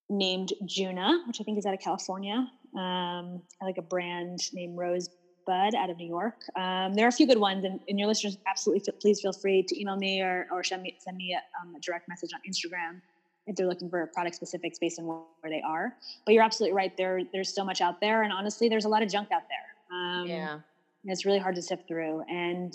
named 0.09 0.53
Juna, 0.65 1.23
which 1.27 1.41
I 1.41 1.43
think 1.43 1.57
is 1.57 1.65
out 1.65 1.73
of 1.73 1.79
California. 1.79 2.47
Um, 2.75 3.41
I 3.61 3.65
like 3.65 3.77
a 3.77 3.83
brand 3.83 4.39
named 4.53 4.77
Rosebud 4.77 5.75
out 5.75 5.89
of 5.89 5.97
New 5.97 6.07
York. 6.07 6.35
Um, 6.55 6.93
there 6.93 7.05
are 7.05 7.09
a 7.09 7.11
few 7.11 7.27
good 7.27 7.37
ones, 7.37 7.63
and, 7.65 7.79
and 7.87 7.99
your 7.99 8.07
listeners 8.07 8.37
absolutely 8.47 8.83
feel, 8.85 8.95
please 8.99 9.21
feel 9.21 9.33
free 9.33 9.63
to 9.63 9.79
email 9.79 9.95
me 9.95 10.21
or, 10.21 10.47
or 10.51 10.63
send 10.63 10.81
me, 10.81 10.95
send 10.99 11.17
me 11.17 11.33
a, 11.33 11.61
um, 11.61 11.75
a 11.75 11.79
direct 11.79 12.07
message 12.07 12.31
on 12.33 12.39
Instagram 12.49 13.01
if 13.45 13.55
they're 13.55 13.67
looking 13.67 13.89
for 13.89 14.07
product 14.07 14.35
specifics 14.35 14.79
based 14.79 14.99
on 14.99 15.05
where 15.05 15.23
they 15.49 15.61
are. 15.61 15.93
But 16.25 16.33
you're 16.33 16.43
absolutely 16.43 16.75
right. 16.75 16.95
There, 16.95 17.21
there's 17.33 17.53
so 17.53 17.63
much 17.63 17.81
out 17.81 17.99
there, 17.99 18.23
and 18.23 18.31
honestly, 18.31 18.69
there's 18.69 18.85
a 18.85 18.89
lot 18.89 19.03
of 19.03 19.09
junk 19.09 19.29
out 19.31 19.43
there. 19.49 19.97
Um, 19.97 20.27
yeah, 20.27 20.59
it's 21.05 21.25
really 21.25 21.39
hard 21.39 21.55
to 21.55 21.61
sift 21.61 21.87
through, 21.87 22.23
and 22.29 22.73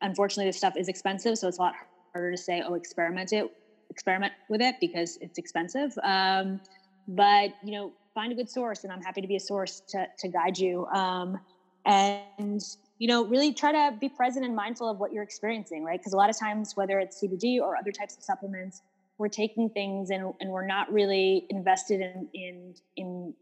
unfortunately, 0.00 0.48
this 0.48 0.56
stuff 0.56 0.76
is 0.76 0.88
expensive, 0.88 1.38
so 1.38 1.48
it's 1.48 1.58
a 1.58 1.62
lot 1.62 1.74
harder 2.14 2.30
to 2.30 2.38
say, 2.38 2.62
"Oh, 2.66 2.74
experiment 2.74 3.32
it." 3.32 3.50
experiment 3.90 4.32
with 4.48 4.60
it 4.60 4.76
because 4.80 5.18
it's 5.20 5.38
expensive. 5.38 5.96
Um, 6.02 6.60
but 7.08 7.50
you 7.62 7.72
know, 7.72 7.92
find 8.14 8.32
a 8.32 8.34
good 8.34 8.50
source, 8.50 8.84
and 8.84 8.92
I'm 8.92 9.02
happy 9.02 9.20
to 9.20 9.28
be 9.28 9.36
a 9.36 9.40
source 9.40 9.82
to 9.88 10.06
to 10.18 10.28
guide 10.28 10.58
you. 10.58 10.86
Um, 10.86 11.38
and 11.86 12.62
you 12.98 13.08
know, 13.08 13.24
really 13.26 13.52
try 13.52 13.72
to 13.72 13.96
be 13.96 14.08
present 14.08 14.44
and 14.44 14.54
mindful 14.54 14.88
of 14.88 14.98
what 14.98 15.12
you're 15.12 15.22
experiencing, 15.22 15.84
right? 15.84 15.98
Because 15.98 16.12
a 16.12 16.16
lot 16.16 16.30
of 16.30 16.38
times, 16.38 16.72
whether 16.76 16.98
it's 16.98 17.22
CBD 17.22 17.60
or 17.60 17.76
other 17.76 17.92
types 17.92 18.16
of 18.16 18.22
supplements, 18.22 18.82
we're 19.18 19.28
taking 19.28 19.68
things 19.68 20.10
and, 20.10 20.32
and 20.40 20.50
we're 20.50 20.66
not 20.66 20.92
really 20.92 21.46
invested 21.50 22.00
in 22.00 22.28
in 22.34 22.74
in 22.96 23.34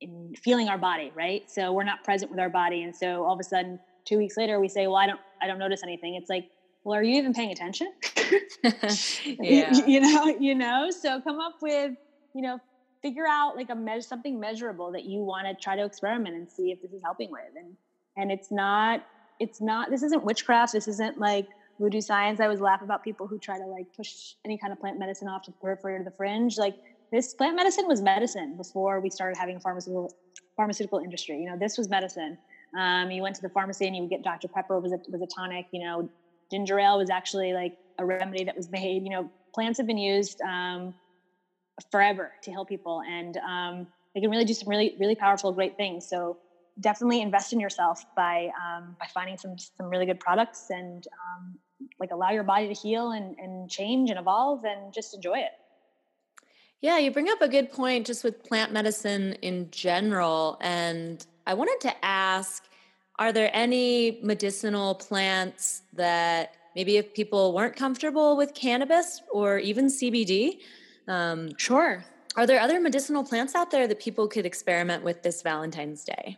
in 0.00 0.34
feeling 0.42 0.68
our 0.68 0.78
body, 0.78 1.12
right? 1.14 1.48
So 1.50 1.72
we're 1.72 1.84
not 1.84 2.04
present 2.04 2.30
with 2.30 2.40
our 2.40 2.50
body, 2.50 2.82
and 2.82 2.94
so 2.94 3.24
all 3.24 3.34
of 3.34 3.40
a 3.40 3.44
sudden 3.44 3.78
two 4.06 4.18
weeks 4.18 4.36
later 4.36 4.58
we 4.60 4.68
say, 4.68 4.86
well, 4.86 4.96
I 4.96 5.06
don't, 5.06 5.20
I 5.42 5.46
don't 5.46 5.58
notice 5.58 5.82
anything. 5.82 6.14
It's 6.14 6.30
like, 6.30 6.48
well, 6.86 6.96
are 6.96 7.02
you 7.02 7.16
even 7.16 7.34
paying 7.34 7.50
attention? 7.50 7.92
yeah. 8.62 9.74
you, 9.74 9.86
you 9.88 10.00
know, 10.00 10.36
you 10.38 10.54
know, 10.54 10.88
so 10.88 11.20
come 11.20 11.40
up 11.40 11.54
with, 11.60 11.90
you 12.32 12.42
know, 12.42 12.60
figure 13.02 13.26
out 13.28 13.56
like 13.56 13.70
a 13.70 13.74
measure, 13.74 14.02
something 14.02 14.38
measurable 14.38 14.92
that 14.92 15.04
you 15.04 15.18
want 15.18 15.48
to 15.48 15.54
try 15.60 15.74
to 15.74 15.84
experiment 15.84 16.36
and 16.36 16.48
see 16.48 16.70
if 16.70 16.80
this 16.80 16.92
is 16.92 17.02
helping 17.02 17.32
with. 17.32 17.42
And, 17.56 17.74
and 18.16 18.30
it's 18.30 18.52
not, 18.52 19.04
it's 19.40 19.60
not, 19.60 19.90
this 19.90 20.04
isn't 20.04 20.24
witchcraft. 20.24 20.74
This 20.74 20.86
isn't 20.86 21.18
like 21.18 21.48
voodoo 21.80 22.00
science. 22.00 22.38
I 22.38 22.44
always 22.44 22.60
laugh 22.60 22.82
about 22.82 23.02
people 23.02 23.26
who 23.26 23.36
try 23.40 23.58
to 23.58 23.66
like 23.66 23.86
push 23.96 24.34
any 24.44 24.56
kind 24.56 24.72
of 24.72 24.78
plant 24.78 24.96
medicine 24.96 25.26
off 25.26 25.42
to 25.46 25.50
the 25.50 25.56
periphery 25.56 25.96
or 25.96 26.04
the 26.04 26.12
fringe. 26.12 26.56
Like 26.56 26.76
this 27.10 27.34
plant 27.34 27.56
medicine 27.56 27.88
was 27.88 28.00
medicine 28.00 28.56
before 28.56 29.00
we 29.00 29.10
started 29.10 29.36
having 29.36 29.58
pharmaceutical 29.58 30.14
pharmaceutical 30.54 31.00
industry. 31.00 31.40
You 31.40 31.50
know, 31.50 31.58
this 31.58 31.76
was 31.76 31.88
medicine. 31.88 32.38
Um, 32.78 33.10
you 33.10 33.22
went 33.22 33.34
to 33.36 33.42
the 33.42 33.48
pharmacy 33.48 33.88
and 33.88 33.96
you 33.96 34.02
would 34.02 34.10
get 34.10 34.22
Dr. 34.22 34.46
Pepper 34.46 34.78
was 34.78 34.92
a, 34.92 34.98
was 35.08 35.20
a 35.20 35.26
tonic. 35.26 35.66
You 35.72 35.84
know, 35.84 36.10
ginger 36.50 36.78
ale 36.78 36.98
was 36.98 37.10
actually 37.10 37.52
like 37.52 37.76
a 37.98 38.04
remedy 38.04 38.44
that 38.44 38.56
was 38.56 38.70
made. 38.70 39.02
You 39.04 39.10
know, 39.10 39.30
plants 39.54 39.78
have 39.78 39.86
been 39.86 39.98
used 39.98 40.40
um, 40.42 40.94
forever 41.90 42.32
to 42.42 42.50
heal 42.50 42.64
people, 42.64 43.02
and 43.08 43.36
um, 43.38 43.86
they 44.14 44.20
can 44.20 44.30
really 44.30 44.44
do 44.44 44.54
some 44.54 44.68
really 44.68 44.96
really 44.98 45.14
powerful, 45.14 45.52
great 45.52 45.76
things. 45.76 46.08
So 46.08 46.38
definitely 46.80 47.22
invest 47.22 47.52
in 47.52 47.60
yourself 47.60 48.04
by 48.14 48.50
um, 48.60 48.96
by 48.98 49.06
finding 49.12 49.38
some 49.38 49.56
some 49.58 49.88
really 49.88 50.06
good 50.06 50.20
products 50.20 50.66
and 50.70 51.06
um, 51.12 51.58
like 51.98 52.10
allow 52.10 52.30
your 52.30 52.44
body 52.44 52.68
to 52.68 52.74
heal 52.74 53.12
and, 53.12 53.36
and 53.38 53.70
change 53.70 54.10
and 54.10 54.18
evolve 54.18 54.64
and 54.64 54.92
just 54.92 55.14
enjoy 55.14 55.38
it. 55.38 55.52
Yeah, 56.80 56.98
you 56.98 57.10
bring 57.10 57.28
up 57.28 57.40
a 57.40 57.48
good 57.48 57.72
point 57.72 58.06
just 58.06 58.22
with 58.22 58.44
plant 58.44 58.72
medicine 58.72 59.34
in 59.42 59.70
general. 59.70 60.58
And 60.60 61.24
I 61.46 61.54
wanted 61.54 61.80
to 61.88 62.04
ask 62.04 62.64
are 63.18 63.32
there 63.32 63.50
any 63.52 64.20
medicinal 64.22 64.94
plants 64.94 65.82
that 65.94 66.54
maybe 66.74 66.96
if 66.98 67.14
people 67.14 67.54
weren't 67.54 67.76
comfortable 67.76 68.36
with 68.36 68.54
cannabis 68.54 69.22
or 69.32 69.58
even 69.58 69.86
CBD? 69.86 70.58
Um, 71.08 71.56
sure. 71.56 72.04
Are 72.36 72.46
there 72.46 72.60
other 72.60 72.78
medicinal 72.80 73.24
plants 73.24 73.54
out 73.54 73.70
there 73.70 73.88
that 73.88 73.98
people 73.98 74.28
could 74.28 74.44
experiment 74.44 75.02
with 75.02 75.22
this 75.22 75.40
Valentine's 75.42 76.04
Day? 76.04 76.36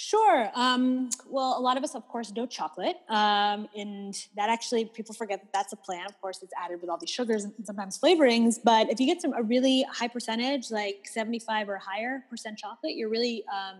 Sure. 0.00 0.48
Um, 0.54 1.10
well, 1.28 1.58
a 1.58 1.60
lot 1.60 1.76
of 1.76 1.82
us, 1.82 1.96
of 1.96 2.06
course, 2.06 2.32
know 2.32 2.46
chocolate, 2.46 2.94
um, 3.08 3.68
and 3.76 4.14
that 4.36 4.48
actually 4.48 4.84
people 4.84 5.12
forget 5.12 5.40
that 5.40 5.52
that's 5.52 5.72
a 5.72 5.76
plant. 5.76 6.08
Of 6.08 6.20
course, 6.20 6.40
it's 6.40 6.52
added 6.56 6.80
with 6.80 6.88
all 6.88 6.98
these 6.98 7.10
sugars 7.10 7.42
and 7.42 7.52
sometimes 7.64 7.98
flavorings. 7.98 8.60
But 8.62 8.90
if 8.90 9.00
you 9.00 9.06
get 9.06 9.20
some 9.20 9.32
a 9.32 9.42
really 9.42 9.84
high 9.90 10.06
percentage, 10.06 10.70
like 10.70 11.08
seventy-five 11.12 11.68
or 11.68 11.78
higher 11.78 12.22
percent 12.30 12.58
chocolate, 12.58 12.94
you're 12.94 13.08
really 13.08 13.42
um, 13.52 13.78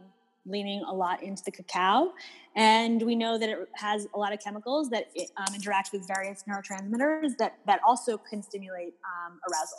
leaning 0.48 0.82
a 0.82 0.92
lot 0.92 1.22
into 1.22 1.42
the 1.44 1.50
cacao. 1.50 2.12
And 2.56 3.02
we 3.02 3.14
know 3.14 3.38
that 3.38 3.48
it 3.48 3.68
has 3.74 4.06
a 4.14 4.18
lot 4.18 4.32
of 4.32 4.40
chemicals 4.40 4.90
that 4.90 5.08
it, 5.14 5.30
um, 5.37 5.54
interact 5.54 5.90
with 5.92 6.06
various 6.06 6.44
neurotransmitters 6.48 7.37
that 7.38 7.58
that 7.66 7.80
also 7.87 8.18
can 8.18 8.42
stimulate 8.42 8.94
um, 9.04 9.38
arousal. 9.48 9.78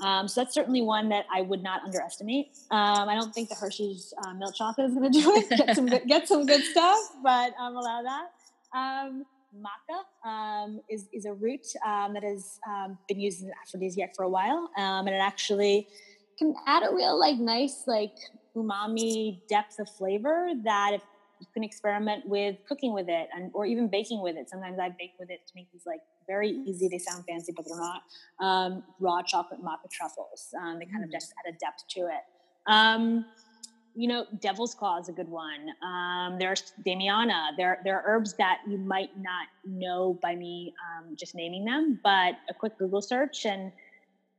Um, 0.00 0.28
so 0.28 0.42
that's 0.42 0.54
certainly 0.54 0.82
one 0.82 1.08
that 1.08 1.24
I 1.34 1.40
would 1.40 1.62
not 1.62 1.82
underestimate. 1.82 2.48
Um, 2.70 3.08
I 3.08 3.14
don't 3.14 3.34
think 3.34 3.48
the 3.48 3.54
Hershey's 3.54 4.12
uh, 4.24 4.34
milk 4.34 4.54
chocolate 4.54 4.90
is 4.90 4.94
going 4.94 5.10
to 5.10 5.18
do 5.18 5.32
it. 5.36 5.48
Get 5.66 5.74
some 5.74 5.86
good, 5.86 6.02
get 6.06 6.28
some 6.28 6.44
good 6.44 6.62
stuff, 6.62 6.98
but 7.22 7.54
um, 7.58 7.76
allow 7.76 8.02
that. 8.02 8.78
Um, 8.78 9.24
maca 9.56 10.28
um, 10.28 10.80
is 10.90 11.08
is 11.14 11.24
a 11.24 11.32
root 11.32 11.66
um, 11.86 12.12
that 12.12 12.22
has 12.22 12.58
um, 12.68 12.98
been 13.08 13.18
used 13.18 13.38
as 13.38 13.44
an 13.44 13.52
aphrodisiac 13.62 14.14
for 14.14 14.24
a 14.24 14.28
while, 14.28 14.70
and 14.76 15.08
it 15.08 15.12
actually 15.14 15.88
can 16.38 16.54
add 16.66 16.82
a 16.82 16.94
real 16.94 17.18
like 17.18 17.36
nice 17.38 17.84
like 17.86 18.16
umami 18.56 19.40
depth 19.48 19.78
of 19.78 19.88
flavor 19.88 20.50
that 20.64 20.92
if 20.94 21.02
you 21.40 21.46
can 21.52 21.62
experiment 21.62 22.26
with 22.26 22.56
cooking 22.68 22.92
with 22.92 23.08
it 23.08 23.28
and 23.34 23.50
or 23.54 23.66
even 23.66 23.88
baking 23.88 24.22
with 24.22 24.36
it. 24.36 24.48
Sometimes 24.48 24.78
I 24.78 24.88
bake 24.88 25.12
with 25.18 25.30
it 25.30 25.46
to 25.46 25.52
make 25.54 25.70
these 25.72 25.84
like 25.86 26.00
very 26.26 26.50
easy. 26.66 26.88
They 26.88 26.98
sound 26.98 27.24
fancy, 27.28 27.52
but 27.54 27.66
they're 27.66 27.78
not. 27.78 28.02
Um, 28.40 28.82
raw 29.00 29.22
chocolate 29.22 29.60
maca 29.62 29.90
truffles. 29.90 30.54
Um, 30.60 30.78
they 30.78 30.86
kind 30.86 31.04
of 31.04 31.10
mm. 31.10 31.12
just 31.12 31.32
add 31.44 31.54
a 31.54 31.58
depth 31.58 31.84
to 31.90 32.00
it. 32.00 32.24
Um, 32.66 33.26
you 33.94 34.08
know, 34.08 34.26
devil's 34.40 34.74
claw 34.74 34.98
is 34.98 35.08
a 35.08 35.12
good 35.12 35.28
one. 35.28 35.68
Um, 35.82 36.38
there's 36.38 36.74
Damiana. 36.86 37.56
There, 37.56 37.80
there 37.82 37.98
are 37.98 38.04
herbs 38.06 38.34
that 38.34 38.58
you 38.68 38.76
might 38.76 39.10
not 39.16 39.46
know 39.64 40.18
by 40.20 40.36
me 40.36 40.74
um, 40.84 41.16
just 41.16 41.34
naming 41.34 41.64
them, 41.64 41.98
but 42.04 42.34
a 42.50 42.54
quick 42.54 42.78
Google 42.78 43.00
search 43.00 43.46
and 43.46 43.72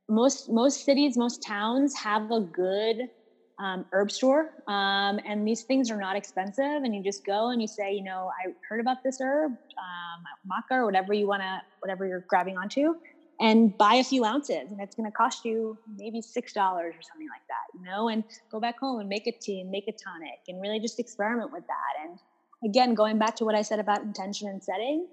most 0.09 0.49
most 0.49 0.85
cities, 0.85 1.17
most 1.17 1.43
towns 1.43 1.95
have 1.95 2.31
a 2.31 2.39
good 2.39 3.09
um, 3.59 3.85
herb 3.91 4.11
store. 4.11 4.51
Um, 4.67 5.19
and 5.25 5.47
these 5.47 5.63
things 5.63 5.89
are 5.89 5.97
not 5.97 6.15
expensive. 6.15 6.83
And 6.83 6.95
you 6.95 7.03
just 7.03 7.25
go 7.25 7.49
and 7.49 7.61
you 7.61 7.67
say, 7.67 7.93
you 7.93 8.03
know, 8.03 8.29
I 8.45 8.53
heard 8.69 8.79
about 8.79 9.03
this 9.03 9.19
herb, 9.21 9.51
um, 9.51 10.23
maca 10.49 10.77
or 10.77 10.85
whatever 10.85 11.13
you 11.13 11.27
want 11.27 11.41
to, 11.41 11.61
whatever 11.79 12.05
you're 12.07 12.25
grabbing 12.27 12.57
onto, 12.57 12.95
and 13.39 13.77
buy 13.77 13.95
a 13.95 14.03
few 14.03 14.25
ounces. 14.25 14.71
And 14.71 14.79
it's 14.79 14.95
going 14.95 15.09
to 15.09 15.15
cost 15.15 15.45
you 15.45 15.77
maybe 15.97 16.21
$6 16.21 16.27
or 16.27 16.91
something 17.01 17.29
like 17.29 17.45
that, 17.47 17.77
you 17.77 17.83
know, 17.83 18.09
and 18.09 18.23
go 18.51 18.59
back 18.59 18.79
home 18.79 18.99
and 18.99 19.09
make 19.09 19.27
a 19.27 19.31
tea 19.31 19.61
and 19.61 19.69
make 19.69 19.87
a 19.87 19.91
tonic 19.93 20.39
and 20.47 20.61
really 20.61 20.79
just 20.79 20.99
experiment 20.99 21.51
with 21.51 21.63
that. 21.67 22.07
And 22.07 22.19
again, 22.69 22.93
going 22.93 23.17
back 23.17 23.35
to 23.37 23.45
what 23.45 23.55
I 23.55 23.61
said 23.61 23.79
about 23.79 24.01
intention 24.01 24.47
and 24.49 24.63
setting, 24.63 25.07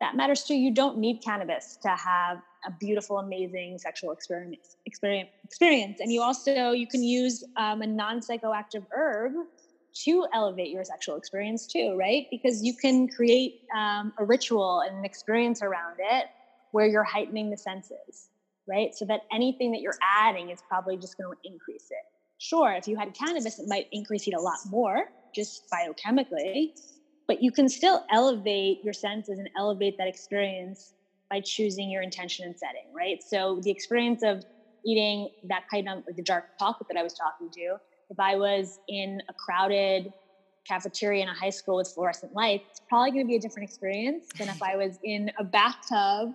that 0.00 0.16
matters 0.16 0.44
too. 0.44 0.54
You 0.54 0.72
don't 0.74 0.98
need 0.98 1.22
cannabis 1.22 1.78
to 1.82 1.88
have 1.88 2.38
a 2.66 2.70
beautiful, 2.80 3.18
amazing 3.18 3.78
sexual 3.78 4.12
experience. 4.12 4.76
Experience, 4.86 5.30
experience. 5.44 6.00
and 6.00 6.12
you 6.12 6.22
also 6.22 6.70
you 6.72 6.86
can 6.86 7.02
use 7.02 7.44
um, 7.56 7.82
a 7.82 7.86
non 7.86 8.20
psychoactive 8.20 8.84
herb 8.96 9.32
to 10.04 10.26
elevate 10.34 10.70
your 10.70 10.84
sexual 10.84 11.16
experience 11.16 11.66
too, 11.66 11.94
right? 11.98 12.26
Because 12.30 12.62
you 12.62 12.74
can 12.74 13.08
create 13.08 13.54
um, 13.76 14.12
a 14.18 14.24
ritual 14.24 14.80
and 14.80 14.98
an 14.98 15.04
experience 15.04 15.62
around 15.62 15.96
it 15.98 16.26
where 16.72 16.86
you're 16.86 17.04
heightening 17.04 17.50
the 17.50 17.56
senses, 17.56 18.28
right? 18.68 18.90
So 18.94 19.04
that 19.06 19.20
anything 19.32 19.70
that 19.72 19.80
you're 19.80 19.96
adding 20.18 20.50
is 20.50 20.60
probably 20.68 20.96
just 20.96 21.16
going 21.16 21.32
to 21.32 21.50
increase 21.50 21.86
it. 21.90 22.04
Sure, 22.38 22.72
if 22.72 22.88
you 22.88 22.96
had 22.96 23.14
cannabis, 23.14 23.58
it 23.58 23.66
might 23.68 23.86
increase 23.92 24.26
it 24.26 24.34
a 24.34 24.40
lot 24.40 24.58
more 24.66 25.04
just 25.34 25.64
biochemically, 25.72 26.70
but 27.26 27.42
you 27.42 27.52
can 27.52 27.68
still 27.68 28.00
elevate 28.12 28.78
your 28.82 28.92
senses 28.92 29.38
and 29.38 29.48
elevate 29.56 29.94
that 29.98 30.08
experience 30.08 30.93
by 31.34 31.40
choosing 31.44 31.90
your 31.90 32.00
intention 32.00 32.44
and 32.44 32.56
setting, 32.56 32.86
right? 32.94 33.18
So 33.20 33.58
the 33.62 33.70
experience 33.70 34.22
of 34.22 34.44
eating 34.86 35.28
that 35.48 35.62
kind 35.72 35.88
of 35.88 36.04
like 36.06 36.14
the 36.14 36.22
dark 36.22 36.44
chocolate 36.60 36.86
that 36.88 36.96
I 36.98 37.02
was 37.02 37.14
talking 37.14 37.50
to, 37.54 37.76
if 38.10 38.20
I 38.20 38.36
was 38.36 38.78
in 38.86 39.20
a 39.28 39.34
crowded 39.34 40.12
cafeteria 40.68 41.24
in 41.24 41.28
a 41.28 41.34
high 41.34 41.50
school 41.50 41.76
with 41.76 41.90
fluorescent 41.92 42.32
lights, 42.34 42.66
it's 42.70 42.82
probably 42.88 43.10
going 43.10 43.24
to 43.24 43.26
be 43.26 43.34
a 43.34 43.40
different 43.40 43.68
experience 43.68 44.28
than 44.38 44.48
if 44.48 44.62
I 44.62 44.76
was 44.82 44.96
in 45.02 45.30
a 45.38 45.44
bathtub 45.44 46.28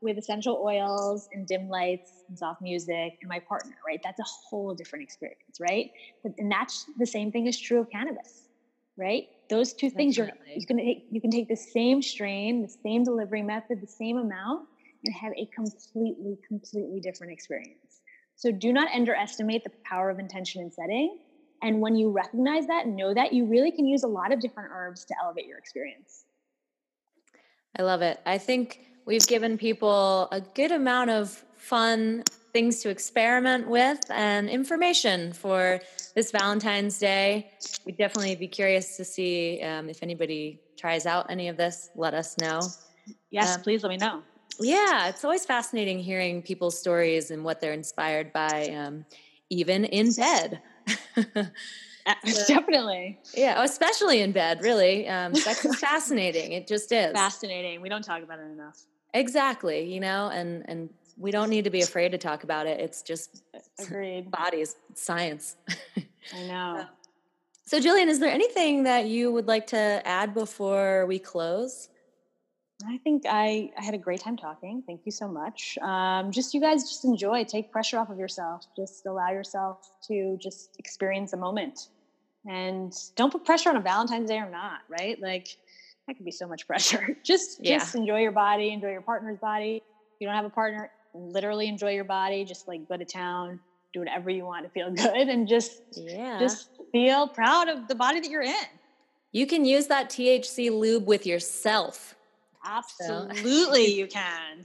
with 0.00 0.16
essential 0.16 0.62
oils 0.64 1.28
and 1.32 1.46
dim 1.46 1.68
lights 1.68 2.24
and 2.28 2.38
soft 2.38 2.62
music 2.62 3.12
and 3.20 3.28
my 3.28 3.40
partner, 3.46 3.74
right? 3.86 4.00
That's 4.02 4.20
a 4.20 4.24
whole 4.48 4.74
different 4.74 5.02
experience, 5.02 5.58
right? 5.60 5.90
And 6.38 6.50
that's 6.50 6.84
the 6.96 7.06
same 7.06 7.30
thing 7.30 7.46
is 7.46 7.60
true 7.60 7.80
of 7.80 7.90
cannabis, 7.90 8.48
right? 8.96 9.24
Those 9.48 9.72
two 9.72 9.90
things 9.90 10.16
you're 10.16 10.30
you 10.54 10.66
can 10.66 10.76
take 10.76 11.06
you 11.10 11.20
can 11.20 11.30
take 11.30 11.48
the 11.48 11.56
same 11.56 12.02
strain 12.02 12.62
the 12.62 12.74
same 12.82 13.04
delivery 13.04 13.42
method 13.42 13.80
the 13.80 13.86
same 13.86 14.18
amount 14.18 14.66
and 15.06 15.14
have 15.14 15.32
a 15.36 15.46
completely 15.46 16.38
completely 16.46 17.00
different 17.00 17.32
experience. 17.32 18.00
So 18.34 18.52
do 18.52 18.72
not 18.72 18.88
underestimate 18.92 19.64
the 19.64 19.70
power 19.84 20.10
of 20.10 20.18
intention 20.18 20.62
and 20.62 20.72
setting. 20.72 21.18
And 21.62 21.80
when 21.80 21.96
you 21.96 22.10
recognize 22.10 22.66
that 22.66 22.84
and 22.84 22.96
know 22.96 23.14
that 23.14 23.32
you 23.32 23.46
really 23.46 23.70
can 23.70 23.86
use 23.86 24.02
a 24.02 24.08
lot 24.08 24.32
of 24.32 24.40
different 24.40 24.70
herbs 24.72 25.04
to 25.06 25.14
elevate 25.22 25.46
your 25.46 25.58
experience. 25.58 26.24
I 27.78 27.82
love 27.82 28.02
it. 28.02 28.20
I 28.26 28.38
think 28.38 28.80
we've 29.06 29.26
given 29.26 29.56
people 29.56 30.28
a 30.32 30.40
good 30.40 30.72
amount 30.72 31.10
of 31.10 31.30
fun 31.56 32.24
things 32.56 32.80
to 32.80 32.88
experiment 32.88 33.68
with 33.68 34.00
and 34.08 34.48
information 34.48 35.30
for 35.34 35.78
this 36.14 36.30
Valentine's 36.30 36.98
Day. 36.98 37.50
We'd 37.84 37.98
definitely 37.98 38.34
be 38.34 38.48
curious 38.48 38.96
to 38.96 39.04
see 39.04 39.60
um, 39.60 39.90
if 39.90 40.02
anybody 40.02 40.62
tries 40.74 41.04
out 41.04 41.26
any 41.28 41.48
of 41.48 41.58
this. 41.58 41.90
Let 41.96 42.14
us 42.14 42.34
know. 42.38 42.60
Yes, 43.30 43.56
um, 43.56 43.60
please 43.60 43.82
let 43.82 43.90
me 43.90 43.98
know. 43.98 44.22
Yeah, 44.58 45.08
it's 45.08 45.22
always 45.22 45.44
fascinating 45.44 45.98
hearing 45.98 46.40
people's 46.40 46.78
stories 46.78 47.30
and 47.30 47.44
what 47.44 47.60
they're 47.60 47.74
inspired 47.74 48.32
by, 48.32 48.68
um, 48.68 49.04
even 49.50 49.84
in 49.84 50.14
bed. 50.14 50.62
Definitely. 52.48 53.18
Yeah, 53.34 53.62
especially 53.62 54.22
in 54.22 54.32
bed, 54.32 54.62
really. 54.62 55.06
Um, 55.06 55.34
sex 55.34 55.62
is 55.62 55.78
fascinating. 55.90 56.52
It 56.52 56.66
just 56.66 56.90
is. 56.90 57.12
Fascinating. 57.12 57.82
We 57.82 57.90
don't 57.90 58.02
talk 58.02 58.22
about 58.22 58.38
it 58.38 58.50
enough. 58.50 58.78
Exactly, 59.12 59.92
you 59.92 60.00
know, 60.00 60.30
and 60.32 60.64
and 60.70 60.88
we 61.18 61.30
don't 61.30 61.50
need 61.50 61.64
to 61.64 61.70
be 61.70 61.80
afraid 61.80 62.12
to 62.12 62.18
talk 62.18 62.44
about 62.44 62.66
it. 62.66 62.80
It's 62.80 63.02
just 63.02 63.42
Agreed. 63.78 64.30
bodies, 64.30 64.76
science. 64.94 65.56
I 66.34 66.42
know. 66.42 66.84
So, 67.64 67.80
Jillian, 67.80 68.06
is 68.06 68.20
there 68.20 68.30
anything 68.30 68.84
that 68.84 69.06
you 69.06 69.32
would 69.32 69.48
like 69.48 69.66
to 69.68 70.02
add 70.04 70.34
before 70.34 71.06
we 71.06 71.18
close? 71.18 71.88
I 72.86 72.98
think 72.98 73.24
I, 73.26 73.70
I 73.78 73.82
had 73.82 73.94
a 73.94 73.98
great 73.98 74.20
time 74.20 74.36
talking. 74.36 74.82
Thank 74.86 75.00
you 75.06 75.12
so 75.12 75.26
much. 75.26 75.78
Um, 75.78 76.30
just 76.30 76.52
you 76.52 76.60
guys 76.60 76.82
just 76.82 77.04
enjoy, 77.04 77.44
take 77.44 77.72
pressure 77.72 77.98
off 77.98 78.10
of 78.10 78.18
yourself. 78.18 78.66
Just 78.76 79.06
allow 79.06 79.30
yourself 79.30 79.88
to 80.08 80.36
just 80.40 80.76
experience 80.78 81.32
a 81.32 81.38
moment 81.38 81.88
and 82.46 82.92
don't 83.16 83.32
put 83.32 83.44
pressure 83.44 83.70
on 83.70 83.76
a 83.76 83.80
Valentine's 83.80 84.28
Day 84.28 84.38
or 84.38 84.50
not, 84.50 84.80
right? 84.88 85.20
Like 85.20 85.56
that 86.06 86.16
could 86.16 86.26
be 86.26 86.30
so 86.30 86.46
much 86.46 86.66
pressure. 86.68 87.16
just 87.24 87.64
yeah. 87.64 87.78
just 87.78 87.94
enjoy 87.94 88.20
your 88.20 88.32
body, 88.32 88.72
enjoy 88.72 88.90
your 88.90 89.02
partner's 89.02 89.38
body. 89.38 89.76
If 89.76 90.20
you 90.20 90.26
don't 90.26 90.36
have 90.36 90.44
a 90.44 90.50
partner, 90.50 90.90
literally 91.16 91.68
enjoy 91.68 91.92
your 91.92 92.04
body. 92.04 92.44
Just 92.44 92.68
like 92.68 92.88
go 92.88 92.96
to 92.96 93.04
town, 93.04 93.60
do 93.92 94.00
whatever 94.00 94.30
you 94.30 94.44
want 94.44 94.64
to 94.64 94.70
feel 94.70 94.90
good, 94.94 95.28
and 95.28 95.48
just 95.48 95.82
yeah, 95.92 96.38
just 96.38 96.70
feel 96.92 97.28
proud 97.28 97.68
of 97.68 97.88
the 97.88 97.94
body 97.94 98.20
that 98.20 98.30
you're 98.30 98.42
in. 98.42 98.54
You 99.32 99.46
can 99.46 99.64
use 99.64 99.86
that 99.88 100.08
THC 100.08 100.70
lube 100.70 101.06
with 101.06 101.26
yourself. 101.26 102.14
Absolutely, 102.64 103.86
so. 103.86 103.92
you 103.98 104.06
can. 104.06 104.64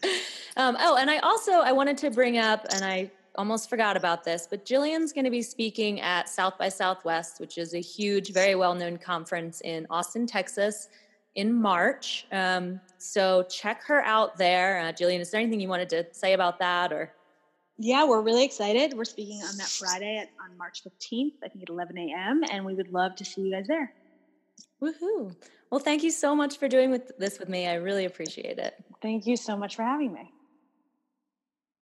Um, 0.57 0.77
oh, 0.79 0.97
and 0.97 1.09
I 1.09 1.17
also 1.19 1.51
I 1.51 1.71
wanted 1.71 1.97
to 1.99 2.11
bring 2.11 2.37
up, 2.37 2.65
and 2.73 2.83
I 2.83 3.11
almost 3.35 3.69
forgot 3.69 3.95
about 3.95 4.23
this, 4.23 4.47
but 4.49 4.65
Jillian's 4.65 5.13
going 5.13 5.25
to 5.25 5.31
be 5.31 5.41
speaking 5.41 6.01
at 6.01 6.27
South 6.27 6.57
by 6.57 6.69
Southwest, 6.69 7.39
which 7.39 7.57
is 7.57 7.73
a 7.73 7.79
huge, 7.79 8.33
very 8.33 8.55
well 8.55 8.75
known 8.75 8.97
conference 8.97 9.61
in 9.61 9.87
Austin, 9.89 10.27
Texas, 10.27 10.89
in 11.35 11.53
March. 11.53 12.25
Um, 12.31 12.79
so 12.97 13.43
check 13.43 13.83
her 13.83 14.01
out 14.03 14.37
there. 14.37 14.79
Uh, 14.79 14.91
Jillian, 14.91 15.19
is 15.19 15.31
there 15.31 15.39
anything 15.41 15.59
you 15.59 15.69
wanted 15.69 15.89
to 15.89 16.05
say 16.11 16.33
about 16.33 16.59
that 16.59 16.91
or? 16.91 17.13
Yeah, 17.77 18.05
we're 18.05 18.21
really 18.21 18.43
excited. 18.43 18.93
We're 18.95 19.05
speaking 19.05 19.41
on 19.41 19.57
that 19.57 19.67
Friday 19.67 20.17
at, 20.17 20.29
on 20.43 20.55
March 20.57 20.83
15th, 20.83 21.33
I 21.43 21.47
think 21.47 21.63
at 21.63 21.69
11 21.69 21.97
a.m., 21.97 22.43
and 22.51 22.63
we 22.63 22.75
would 22.75 22.91
love 22.91 23.15
to 23.15 23.25
see 23.25 23.41
you 23.41 23.51
guys 23.51 23.65
there. 23.67 23.91
Woohoo. 24.81 25.35
Well, 25.71 25.79
thank 25.79 26.03
you 26.03 26.11
so 26.11 26.35
much 26.35 26.57
for 26.57 26.67
doing 26.67 26.91
with 26.91 27.17
this 27.17 27.39
with 27.39 27.49
me. 27.49 27.67
I 27.67 27.75
really 27.75 28.05
appreciate 28.05 28.59
it. 28.59 28.75
Thank 29.01 29.25
you 29.25 29.35
so 29.35 29.57
much 29.57 29.75
for 29.75 29.83
having 29.83 30.13
me. 30.13 30.31